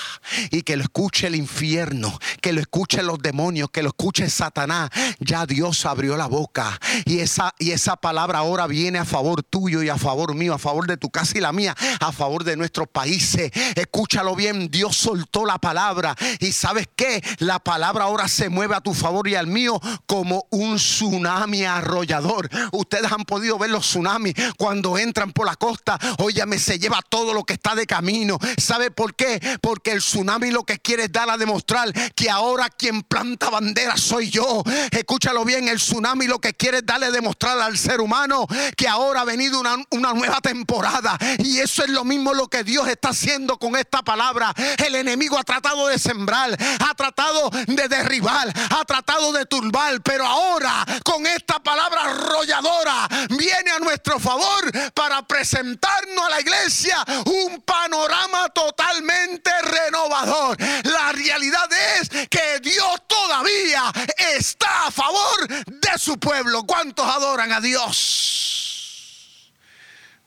y 0.49 0.61
que 0.61 0.77
lo 0.77 0.83
escuche 0.83 1.27
el 1.27 1.35
infierno, 1.35 2.17
que 2.41 2.53
lo 2.53 2.61
escuchen 2.61 3.05
los 3.05 3.19
demonios, 3.19 3.69
que 3.71 3.83
lo 3.83 3.89
escuche 3.89 4.29
Satanás. 4.29 4.89
Ya 5.19 5.45
Dios 5.45 5.85
abrió 5.85 6.17
la 6.17 6.27
boca 6.27 6.79
y 7.05 7.19
esa, 7.19 7.53
y 7.59 7.71
esa 7.71 7.95
palabra 7.95 8.39
ahora 8.39 8.67
viene 8.67 8.99
a 8.99 9.05
favor 9.05 9.43
tuyo 9.43 9.83
y 9.83 9.89
a 9.89 9.97
favor 9.97 10.35
mío, 10.35 10.53
a 10.53 10.59
favor 10.59 10.87
de 10.87 10.97
tu 10.97 11.09
casa 11.09 11.37
y 11.37 11.41
la 11.41 11.51
mía, 11.51 11.75
a 11.99 12.11
favor 12.11 12.43
de 12.43 12.55
nuestros 12.55 12.87
países. 12.87 13.51
Escúchalo 13.75 14.35
bien, 14.35 14.69
Dios 14.69 14.95
soltó 14.95 15.45
la 15.45 15.57
palabra 15.57 16.15
y 16.39 16.51
sabes 16.51 16.87
qué, 16.95 17.23
la 17.39 17.59
palabra 17.59 18.05
ahora 18.05 18.27
se 18.27 18.49
mueve 18.49 18.75
a 18.75 18.81
tu 18.81 18.93
favor 18.93 19.27
y 19.27 19.35
al 19.35 19.47
mío 19.47 19.79
como 20.05 20.45
un 20.49 20.77
tsunami 20.77 21.63
arrollador. 21.65 22.49
Ustedes 22.71 23.11
han 23.11 23.25
podido 23.25 23.57
ver 23.57 23.69
los 23.69 23.85
tsunamis 23.85 24.33
cuando 24.57 24.97
entran 24.97 25.31
por 25.31 25.45
la 25.45 25.55
costa. 25.55 25.99
Óyame, 26.19 26.59
se 26.59 26.79
lleva 26.79 26.99
todo 27.07 27.33
lo 27.33 27.43
que 27.43 27.53
está 27.53 27.70
de 27.75 27.85
camino. 27.85 28.37
¿Sabe 28.57 28.91
por 28.91 29.15
qué? 29.15 29.39
Porque 29.61 29.91
el 29.91 29.99
tsunami 29.99 30.51
lo 30.51 30.63
que 30.63 30.79
quiere 30.79 31.03
es 31.03 31.11
dar 31.11 31.29
a 31.29 31.37
demostrar 31.37 31.91
que 32.13 32.29
ahora 32.29 32.69
quien 32.69 33.03
planta 33.03 33.49
bandera 33.49 33.97
soy 33.97 34.29
yo. 34.29 34.63
Escúchalo 34.91 35.45
bien, 35.45 35.67
el 35.67 35.77
tsunami 35.77 36.27
lo 36.27 36.39
que 36.39 36.53
quiere 36.53 36.77
es 36.77 36.85
darle 36.85 37.07
a 37.07 37.11
demostrar 37.11 37.59
al 37.59 37.77
ser 37.77 38.01
humano 38.01 38.47
que 38.75 38.87
ahora 38.87 39.21
ha 39.21 39.25
venido 39.25 39.59
una, 39.59 39.75
una 39.91 40.13
nueva 40.13 40.41
temporada. 40.41 41.17
Y 41.39 41.59
eso 41.59 41.83
es 41.83 41.89
lo 41.89 42.03
mismo 42.03 42.33
lo 42.33 42.47
que 42.47 42.63
Dios 42.63 42.87
está 42.87 43.09
haciendo 43.09 43.57
con 43.57 43.75
esta 43.75 44.01
palabra. 44.01 44.53
El 44.77 44.95
enemigo 44.95 45.37
ha 45.37 45.43
tratado 45.43 45.87
de 45.87 45.99
sembrar, 45.99 46.57
ha 46.79 46.93
tratado 46.95 47.49
de 47.49 47.87
derribar, 47.87 48.51
ha 48.69 48.85
tratado 48.85 49.31
de 49.33 49.45
turbar, 49.45 50.01
pero 50.01 50.25
ahora 50.25 50.85
con 51.03 51.25
esta 51.25 51.59
palabra 51.59 52.01
arrolladora 52.03 53.07
viene 53.29 53.71
a 53.71 53.79
nuestro 53.79 54.19
favor 54.19 54.71
para 54.93 55.21
presentarnos 55.27 56.25
a 56.25 56.29
la 56.29 56.41
iglesia 56.41 57.03
un 57.25 57.60
panorama 57.61 58.49
totalmente 58.49 59.51
renovador. 59.61 60.57
La 60.83 61.11
realidad 61.11 61.69
es 61.99 62.09
que 62.27 62.59
Dios 62.61 63.07
todavía 63.07 63.91
está 64.35 64.87
a 64.87 64.91
favor 64.91 65.47
de 65.47 65.97
su 65.97 66.19
pueblo. 66.19 66.63
¿Cuántos 66.63 67.05
adoran 67.05 67.51
a 67.51 67.61
Dios? 67.61 69.51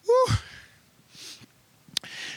Uh. 0.04 0.32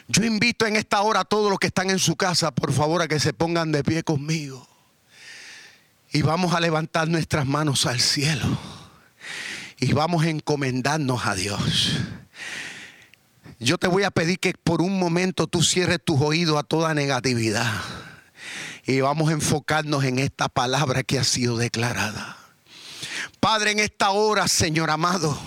Yo 0.10 0.24
invito 0.24 0.66
en 0.66 0.78
esta 0.78 1.02
hora 1.02 1.22
a 1.22 1.26
todos 1.26 1.50
los 1.50 1.60
que 1.60 1.68
están 1.68 1.90
en 1.90 2.00
su 2.00 2.16
casa, 2.16 2.52
por 2.52 2.72
favor, 2.72 3.02
a 3.02 3.08
que 3.08 3.20
se 3.20 3.34
pongan 3.34 3.74
de 3.74 3.84
pie 3.84 4.04
conmigo. 4.04 4.68
Y 6.12 6.22
vamos 6.22 6.54
a 6.54 6.62
levantar 6.62 7.10
nuestras 7.10 7.46
manos 7.46 7.86
al 7.86 8.00
cielo. 8.00 8.58
Y 9.80 9.92
vamos 9.92 10.24
a 10.24 10.30
encomendarnos 10.30 11.26
a 11.26 11.36
Dios. 11.36 11.92
Yo 13.60 13.78
te 13.78 13.88
voy 13.88 14.04
a 14.04 14.12
pedir 14.12 14.39
que 14.39 14.54
por 14.54 14.82
un 14.82 15.00
momento 15.00 15.48
tú 15.48 15.63
cierres 15.63 16.00
tus 16.04 16.22
oídos 16.22 16.58
a 16.58 16.63
toda 16.63 16.93
negatividad. 16.93 17.72
Y 18.86 19.02
vamos 19.02 19.30
a 19.30 19.34
enfocarnos 19.34 20.04
en 20.04 20.20
esta 20.20 20.48
palabra 20.48 21.04
que 21.04 21.17
ha 21.17 21.24
sido 21.24 21.58
declarada. 21.58 22.37
Padre, 23.48 23.72
en 23.72 23.80
esta 23.80 24.10
hora, 24.10 24.46
Señor 24.50 24.92
amado, 24.92 25.40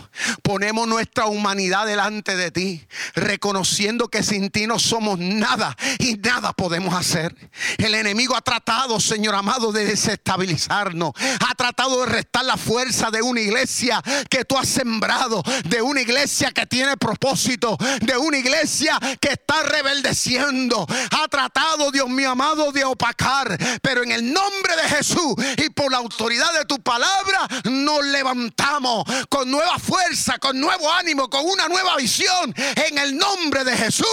ponemos 0.42 0.88
nuestra 0.88 1.26
humanidad 1.26 1.84
delante 1.84 2.34
de 2.34 2.50
ti, 2.50 2.86
reconociendo 3.14 4.08
que 4.08 4.22
sin 4.22 4.48
ti 4.48 4.66
no 4.66 4.78
somos 4.78 5.18
nada 5.18 5.76
y 5.98 6.14
nada 6.14 6.54
podemos 6.54 6.94
hacer. 6.94 7.36
El 7.76 7.94
enemigo 7.94 8.34
ha 8.34 8.40
tratado, 8.40 8.98
Señor 9.00 9.34
amado, 9.34 9.70
de 9.70 9.84
desestabilizarnos, 9.84 11.12
ha 11.46 11.54
tratado 11.54 12.00
de 12.00 12.06
restar 12.06 12.46
la 12.46 12.56
fuerza 12.56 13.10
de 13.10 13.20
una 13.20 13.42
iglesia 13.42 14.02
que 14.30 14.46
tú 14.46 14.56
has 14.56 14.68
sembrado, 14.68 15.42
de 15.66 15.82
una 15.82 16.00
iglesia 16.00 16.52
que 16.52 16.64
tiene 16.64 16.96
propósito, 16.96 17.76
de 18.00 18.16
una 18.16 18.38
iglesia 18.38 18.98
que 19.20 19.32
está 19.32 19.62
rebeldeciendo. 19.62 20.86
Ha 21.10 21.28
tratado, 21.28 21.90
Dios 21.90 22.08
mío 22.08 22.30
amado, 22.30 22.72
de 22.72 22.82
opacar, 22.82 23.58
pero 23.82 24.02
en 24.02 24.12
el 24.12 24.32
nombre 24.32 24.74
de 24.76 24.88
Jesús 24.88 25.34
y 25.58 25.68
por 25.68 25.92
la 25.92 25.98
autoridad 25.98 26.54
de 26.54 26.64
tu 26.64 26.80
palabra, 26.80 27.46
nos 27.90 28.06
levantamos 28.06 29.04
con 29.28 29.50
nueva 29.50 29.78
fuerza, 29.78 30.38
con 30.38 30.60
nuevo 30.60 30.90
ánimo, 30.92 31.28
con 31.28 31.44
una 31.44 31.68
nueva 31.68 31.96
visión 31.96 32.54
en 32.56 32.98
el 32.98 33.16
nombre 33.16 33.64
de 33.64 33.76
Jesús. 33.76 34.06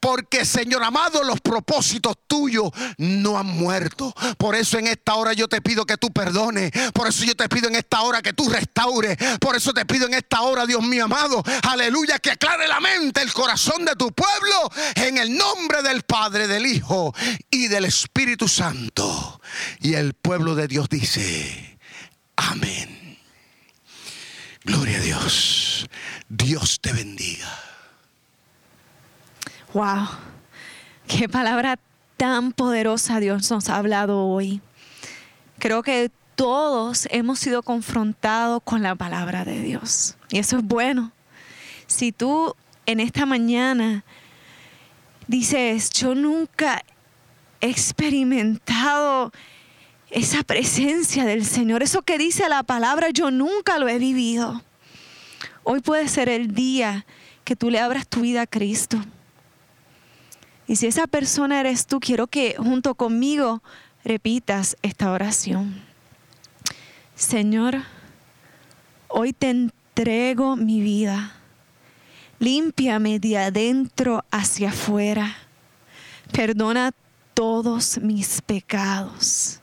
Porque 0.00 0.44
Señor 0.44 0.84
amado, 0.84 1.24
los 1.24 1.40
propósitos 1.40 2.16
tuyos 2.26 2.70
no 2.98 3.38
han 3.38 3.46
muerto. 3.46 4.14
Por 4.38 4.54
eso 4.54 4.78
en 4.78 4.86
esta 4.86 5.14
hora 5.14 5.32
yo 5.32 5.48
te 5.48 5.60
pido 5.60 5.84
que 5.84 5.96
tú 5.96 6.12
perdones. 6.12 6.70
Por 6.92 7.08
eso 7.08 7.24
yo 7.24 7.34
te 7.34 7.48
pido 7.48 7.68
en 7.68 7.76
esta 7.76 8.02
hora 8.02 8.22
que 8.22 8.32
tú 8.32 8.48
restaures. 8.48 9.16
Por 9.40 9.56
eso 9.56 9.72
te 9.72 9.84
pido 9.84 10.06
en 10.06 10.14
esta 10.14 10.42
hora, 10.42 10.66
Dios 10.66 10.82
mío 10.82 11.04
amado, 11.04 11.42
aleluya, 11.62 12.18
que 12.18 12.30
aclare 12.30 12.68
la 12.68 12.80
mente, 12.80 13.22
el 13.22 13.32
corazón 13.32 13.84
de 13.84 13.94
tu 13.96 14.12
pueblo 14.12 14.70
en 14.94 15.18
el 15.18 15.36
nombre 15.36 15.82
del 15.82 16.02
Padre, 16.02 16.46
del 16.46 16.66
Hijo 16.66 17.14
y 17.50 17.68
del 17.68 17.84
Espíritu 17.84 18.48
Santo. 18.48 19.40
Y 19.80 19.94
el 19.94 20.14
pueblo 20.14 20.54
de 20.54 20.68
Dios 20.68 20.88
dice, 20.88 21.78
amén. 22.36 23.03
Gloria 24.64 24.96
a 24.96 25.00
Dios. 25.00 25.86
Dios 26.28 26.80
te 26.80 26.92
bendiga. 26.92 27.48
Wow. 29.74 30.08
Qué 31.06 31.28
palabra 31.28 31.78
tan 32.16 32.52
poderosa 32.52 33.20
Dios 33.20 33.50
nos 33.50 33.68
ha 33.68 33.76
hablado 33.76 34.26
hoy. 34.26 34.62
Creo 35.58 35.82
que 35.82 36.10
todos 36.34 37.06
hemos 37.10 37.40
sido 37.40 37.62
confrontados 37.62 38.62
con 38.64 38.82
la 38.82 38.94
palabra 38.94 39.44
de 39.44 39.60
Dios. 39.60 40.16
Y 40.30 40.38
eso 40.38 40.56
es 40.56 40.64
bueno. 40.64 41.12
Si 41.86 42.10
tú 42.12 42.56
en 42.86 43.00
esta 43.00 43.26
mañana 43.26 44.02
dices, 45.26 45.90
yo 45.90 46.14
nunca 46.14 46.82
he 47.60 47.68
experimentado 47.68 49.30
esa 50.14 50.44
presencia 50.44 51.24
del 51.24 51.44
Señor, 51.44 51.82
eso 51.82 52.02
que 52.02 52.18
dice 52.18 52.48
la 52.48 52.62
palabra, 52.62 53.10
yo 53.10 53.32
nunca 53.32 53.80
lo 53.80 53.88
he 53.88 53.98
vivido. 53.98 54.62
Hoy 55.64 55.80
puede 55.80 56.06
ser 56.06 56.28
el 56.28 56.54
día 56.54 57.04
que 57.42 57.56
tú 57.56 57.68
le 57.68 57.80
abras 57.80 58.06
tu 58.06 58.20
vida 58.20 58.42
a 58.42 58.46
Cristo. 58.46 59.04
Y 60.68 60.76
si 60.76 60.86
esa 60.86 61.08
persona 61.08 61.58
eres 61.58 61.88
tú, 61.88 61.98
quiero 61.98 62.28
que 62.28 62.54
junto 62.56 62.94
conmigo 62.94 63.60
repitas 64.04 64.76
esta 64.82 65.10
oración. 65.10 65.82
Señor, 67.16 67.82
hoy 69.08 69.32
te 69.32 69.50
entrego 69.50 70.54
mi 70.54 70.80
vida. 70.80 71.32
Límpiame 72.38 73.18
de 73.18 73.38
adentro 73.38 74.24
hacia 74.30 74.68
afuera. 74.68 75.36
Perdona 76.30 76.92
todos 77.34 77.98
mis 77.98 78.40
pecados 78.42 79.60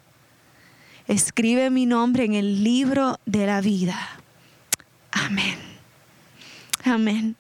escribe 1.12 1.69
mi 1.69 1.86
nombre 1.86 2.24
en 2.24 2.34
el 2.34 2.63
libro 2.63 3.19
de 3.26 3.45
la 3.45 3.62
vida. 3.62 3.97
Amén. 5.12 5.58
Amén. 6.84 7.36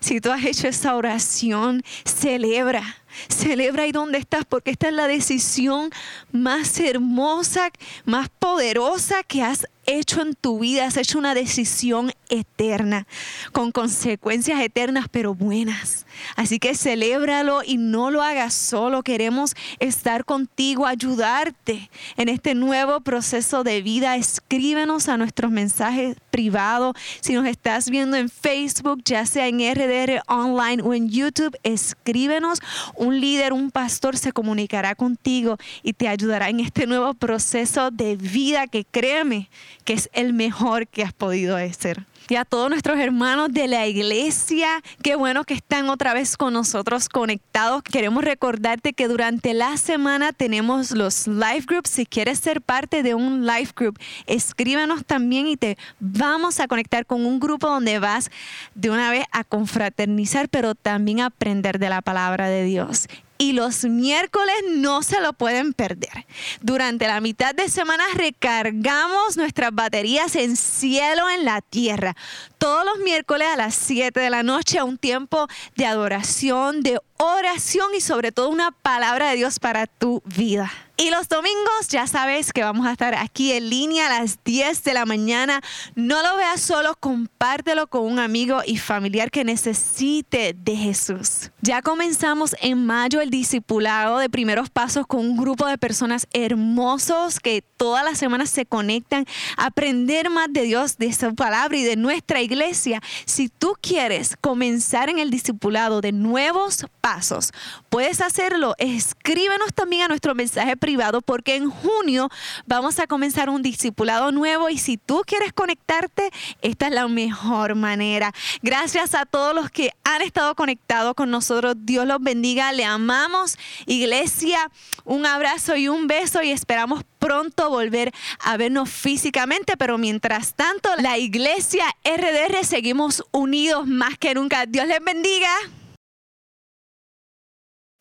Si 0.00 0.20
tú 0.20 0.30
has 0.30 0.44
hecho 0.44 0.68
esa 0.68 0.96
oración, 0.96 1.82
celebra 2.04 3.00
Celebra 3.28 3.84
ahí 3.84 3.92
donde 3.92 4.18
estás 4.18 4.44
porque 4.44 4.70
esta 4.70 4.88
es 4.88 4.94
la 4.94 5.08
decisión 5.08 5.90
más 6.32 6.78
hermosa, 6.78 7.70
más 8.04 8.28
poderosa 8.28 9.22
que 9.24 9.42
has 9.42 9.66
hecho 9.98 10.22
en 10.22 10.34
tu 10.34 10.58
vida. 10.58 10.86
Has 10.86 10.96
hecho 10.96 11.18
una 11.18 11.34
decisión 11.34 12.12
eterna, 12.28 13.06
con 13.52 13.72
consecuencias 13.72 14.60
eternas, 14.60 15.06
pero 15.10 15.34
buenas. 15.34 16.06
Así 16.36 16.58
que 16.58 16.74
celébralo 16.74 17.62
y 17.64 17.76
no 17.76 18.10
lo 18.10 18.22
hagas 18.22 18.54
solo. 18.54 19.02
Queremos 19.02 19.54
estar 19.78 20.24
contigo, 20.24 20.86
ayudarte 20.86 21.90
en 22.16 22.28
este 22.28 22.54
nuevo 22.54 23.00
proceso 23.00 23.64
de 23.64 23.82
vida. 23.82 24.16
Escríbenos 24.16 25.08
a 25.08 25.16
nuestros 25.16 25.50
mensajes 25.50 26.16
privados. 26.30 26.94
Si 27.20 27.34
nos 27.34 27.46
estás 27.46 27.90
viendo 27.90 28.16
en 28.16 28.28
Facebook, 28.28 29.02
ya 29.04 29.26
sea 29.26 29.48
en 29.48 29.58
RDR 29.58 30.22
Online 30.28 30.82
o 30.82 30.94
en 30.94 31.08
YouTube, 31.08 31.56
escríbenos 31.62 32.60
un 32.96 33.20
líder, 33.20 33.52
un 33.52 33.70
pastor 33.70 34.16
se 34.16 34.32
comunicará 34.32 34.94
contigo 34.94 35.56
y 35.82 35.92
te 35.92 36.08
ayudará 36.08 36.48
en 36.48 36.60
este 36.60 36.86
nuevo 36.86 37.14
proceso 37.14 37.90
de 37.90 38.16
vida 38.16 38.66
que 38.66 38.84
créeme 38.84 39.48
que 39.84 39.94
es 39.94 40.10
el 40.12 40.32
mejor 40.32 40.86
que 40.86 41.02
has 41.02 41.12
podido 41.12 41.56
hacer 41.56 42.06
y 42.30 42.36
a 42.36 42.44
todos 42.44 42.70
nuestros 42.70 42.98
hermanos 42.98 43.52
de 43.52 43.66
la 43.66 43.88
iglesia. 43.88 44.68
Qué 45.02 45.16
bueno 45.16 45.44
que 45.44 45.54
están 45.54 45.90
otra 45.90 46.14
vez 46.14 46.36
con 46.36 46.52
nosotros 46.52 47.08
conectados. 47.08 47.82
Queremos 47.82 48.22
recordarte 48.22 48.92
que 48.92 49.08
durante 49.08 49.52
la 49.52 49.76
semana 49.76 50.32
tenemos 50.32 50.92
los 50.92 51.26
live 51.26 51.64
groups. 51.66 51.90
Si 51.90 52.06
quieres 52.06 52.38
ser 52.38 52.62
parte 52.62 53.02
de 53.02 53.14
un 53.14 53.46
live 53.46 53.70
group, 53.74 53.98
escríbanos 54.26 55.04
también 55.04 55.48
y 55.48 55.56
te 55.56 55.76
vamos 55.98 56.60
a 56.60 56.68
conectar 56.68 57.04
con 57.04 57.26
un 57.26 57.40
grupo 57.40 57.68
donde 57.68 57.98
vas 57.98 58.30
de 58.76 58.90
una 58.90 59.10
vez 59.10 59.24
a 59.32 59.42
confraternizar, 59.42 60.48
pero 60.48 60.76
también 60.76 61.20
a 61.20 61.26
aprender 61.26 61.80
de 61.80 61.88
la 61.88 62.00
palabra 62.00 62.48
de 62.48 62.62
Dios 62.62 63.08
y 63.40 63.54
los 63.54 63.84
miércoles 63.84 64.54
no 64.68 65.02
se 65.02 65.18
lo 65.18 65.32
pueden 65.32 65.72
perder. 65.72 66.26
Durante 66.60 67.06
la 67.06 67.22
mitad 67.22 67.54
de 67.54 67.70
semana 67.70 68.04
recargamos 68.14 69.38
nuestras 69.38 69.74
baterías 69.74 70.36
en 70.36 70.56
cielo 70.56 71.28
en 71.30 71.46
la 71.46 71.62
tierra. 71.62 72.14
Todos 72.60 72.84
los 72.84 72.98
miércoles 72.98 73.48
a 73.50 73.56
las 73.56 73.74
7 73.74 74.20
de 74.20 74.28
la 74.28 74.42
noche 74.42 74.78
a 74.78 74.84
un 74.84 74.98
tiempo 74.98 75.48
de 75.76 75.86
adoración, 75.86 76.82
de 76.82 77.00
oración 77.16 77.94
y 77.96 78.02
sobre 78.02 78.32
todo 78.32 78.50
una 78.50 78.70
palabra 78.70 79.30
de 79.30 79.36
Dios 79.36 79.58
para 79.58 79.86
tu 79.86 80.22
vida. 80.26 80.70
Y 80.96 81.08
los 81.08 81.30
domingos 81.30 81.88
ya 81.88 82.06
sabes 82.06 82.52
que 82.52 82.62
vamos 82.62 82.86
a 82.86 82.92
estar 82.92 83.14
aquí 83.14 83.52
en 83.52 83.70
línea 83.70 84.06
a 84.06 84.20
las 84.20 84.44
10 84.44 84.84
de 84.84 84.92
la 84.92 85.06
mañana. 85.06 85.62
No 85.94 86.22
lo 86.22 86.36
veas 86.36 86.60
solo, 86.60 86.94
compártelo 87.00 87.86
con 87.86 88.02
un 88.02 88.18
amigo 88.18 88.60
y 88.66 88.76
familiar 88.76 89.30
que 89.30 89.42
necesite 89.42 90.54
de 90.54 90.76
Jesús. 90.76 91.52
Ya 91.62 91.80
comenzamos 91.80 92.54
en 92.60 92.84
mayo 92.84 93.22
el 93.22 93.30
discipulado 93.30 94.18
de 94.18 94.28
primeros 94.28 94.68
pasos 94.68 95.06
con 95.06 95.20
un 95.20 95.38
grupo 95.38 95.66
de 95.66 95.78
personas 95.78 96.26
hermosos 96.34 97.40
que 97.40 97.64
todas 97.78 98.04
las 98.04 98.18
semanas 98.18 98.50
se 98.50 98.66
conectan 98.66 99.24
a 99.56 99.66
aprender 99.66 100.28
más 100.28 100.52
de 100.52 100.62
Dios, 100.62 100.98
de 100.98 101.14
su 101.14 101.34
palabra 101.34 101.78
y 101.78 101.82
de 101.82 101.96
nuestra 101.96 102.42
iglesia 102.42 102.49
iglesia, 102.50 103.00
si 103.26 103.48
tú 103.48 103.76
quieres 103.80 104.36
comenzar 104.40 105.08
en 105.08 105.18
el 105.18 105.30
discipulado 105.30 106.00
de 106.00 106.10
nuevos 106.10 106.84
pasos, 107.00 107.52
puedes 107.88 108.20
hacerlo. 108.20 108.74
Escríbenos 108.78 109.72
también 109.72 110.02
a 110.02 110.08
nuestro 110.08 110.34
mensaje 110.34 110.76
privado 110.76 111.22
porque 111.22 111.54
en 111.54 111.70
junio 111.70 112.28
vamos 112.66 112.98
a 112.98 113.06
comenzar 113.06 113.48
un 113.50 113.62
discipulado 113.62 114.32
nuevo 114.32 114.68
y 114.68 114.78
si 114.78 114.96
tú 114.96 115.22
quieres 115.24 115.52
conectarte, 115.52 116.30
esta 116.60 116.86
es 116.88 116.92
la 116.92 117.06
mejor 117.06 117.76
manera. 117.76 118.32
Gracias 118.62 119.14
a 119.14 119.26
todos 119.26 119.54
los 119.54 119.70
que 119.70 119.92
han 120.02 120.22
estado 120.22 120.54
conectados 120.56 121.14
con 121.14 121.30
nosotros. 121.30 121.76
Dios 121.78 122.06
los 122.06 122.20
bendiga. 122.20 122.72
Le 122.72 122.84
amamos. 122.84 123.56
Iglesia, 123.86 124.70
un 125.04 125.24
abrazo 125.24 125.76
y 125.76 125.88
un 125.88 126.08
beso 126.08 126.42
y 126.42 126.50
esperamos 126.50 127.04
pronto 127.20 127.70
volver 127.70 128.10
a 128.40 128.56
vernos 128.56 128.90
físicamente, 128.90 129.76
pero 129.76 129.98
mientras 129.98 130.54
tanto, 130.54 130.88
la 131.00 131.18
iglesia 131.18 131.84
RDR 132.04 132.64
seguimos 132.64 133.22
unidos 133.30 133.86
más 133.86 134.18
que 134.18 134.34
nunca. 134.34 134.66
Dios 134.66 134.88
les 134.88 135.04
bendiga. 135.04 135.50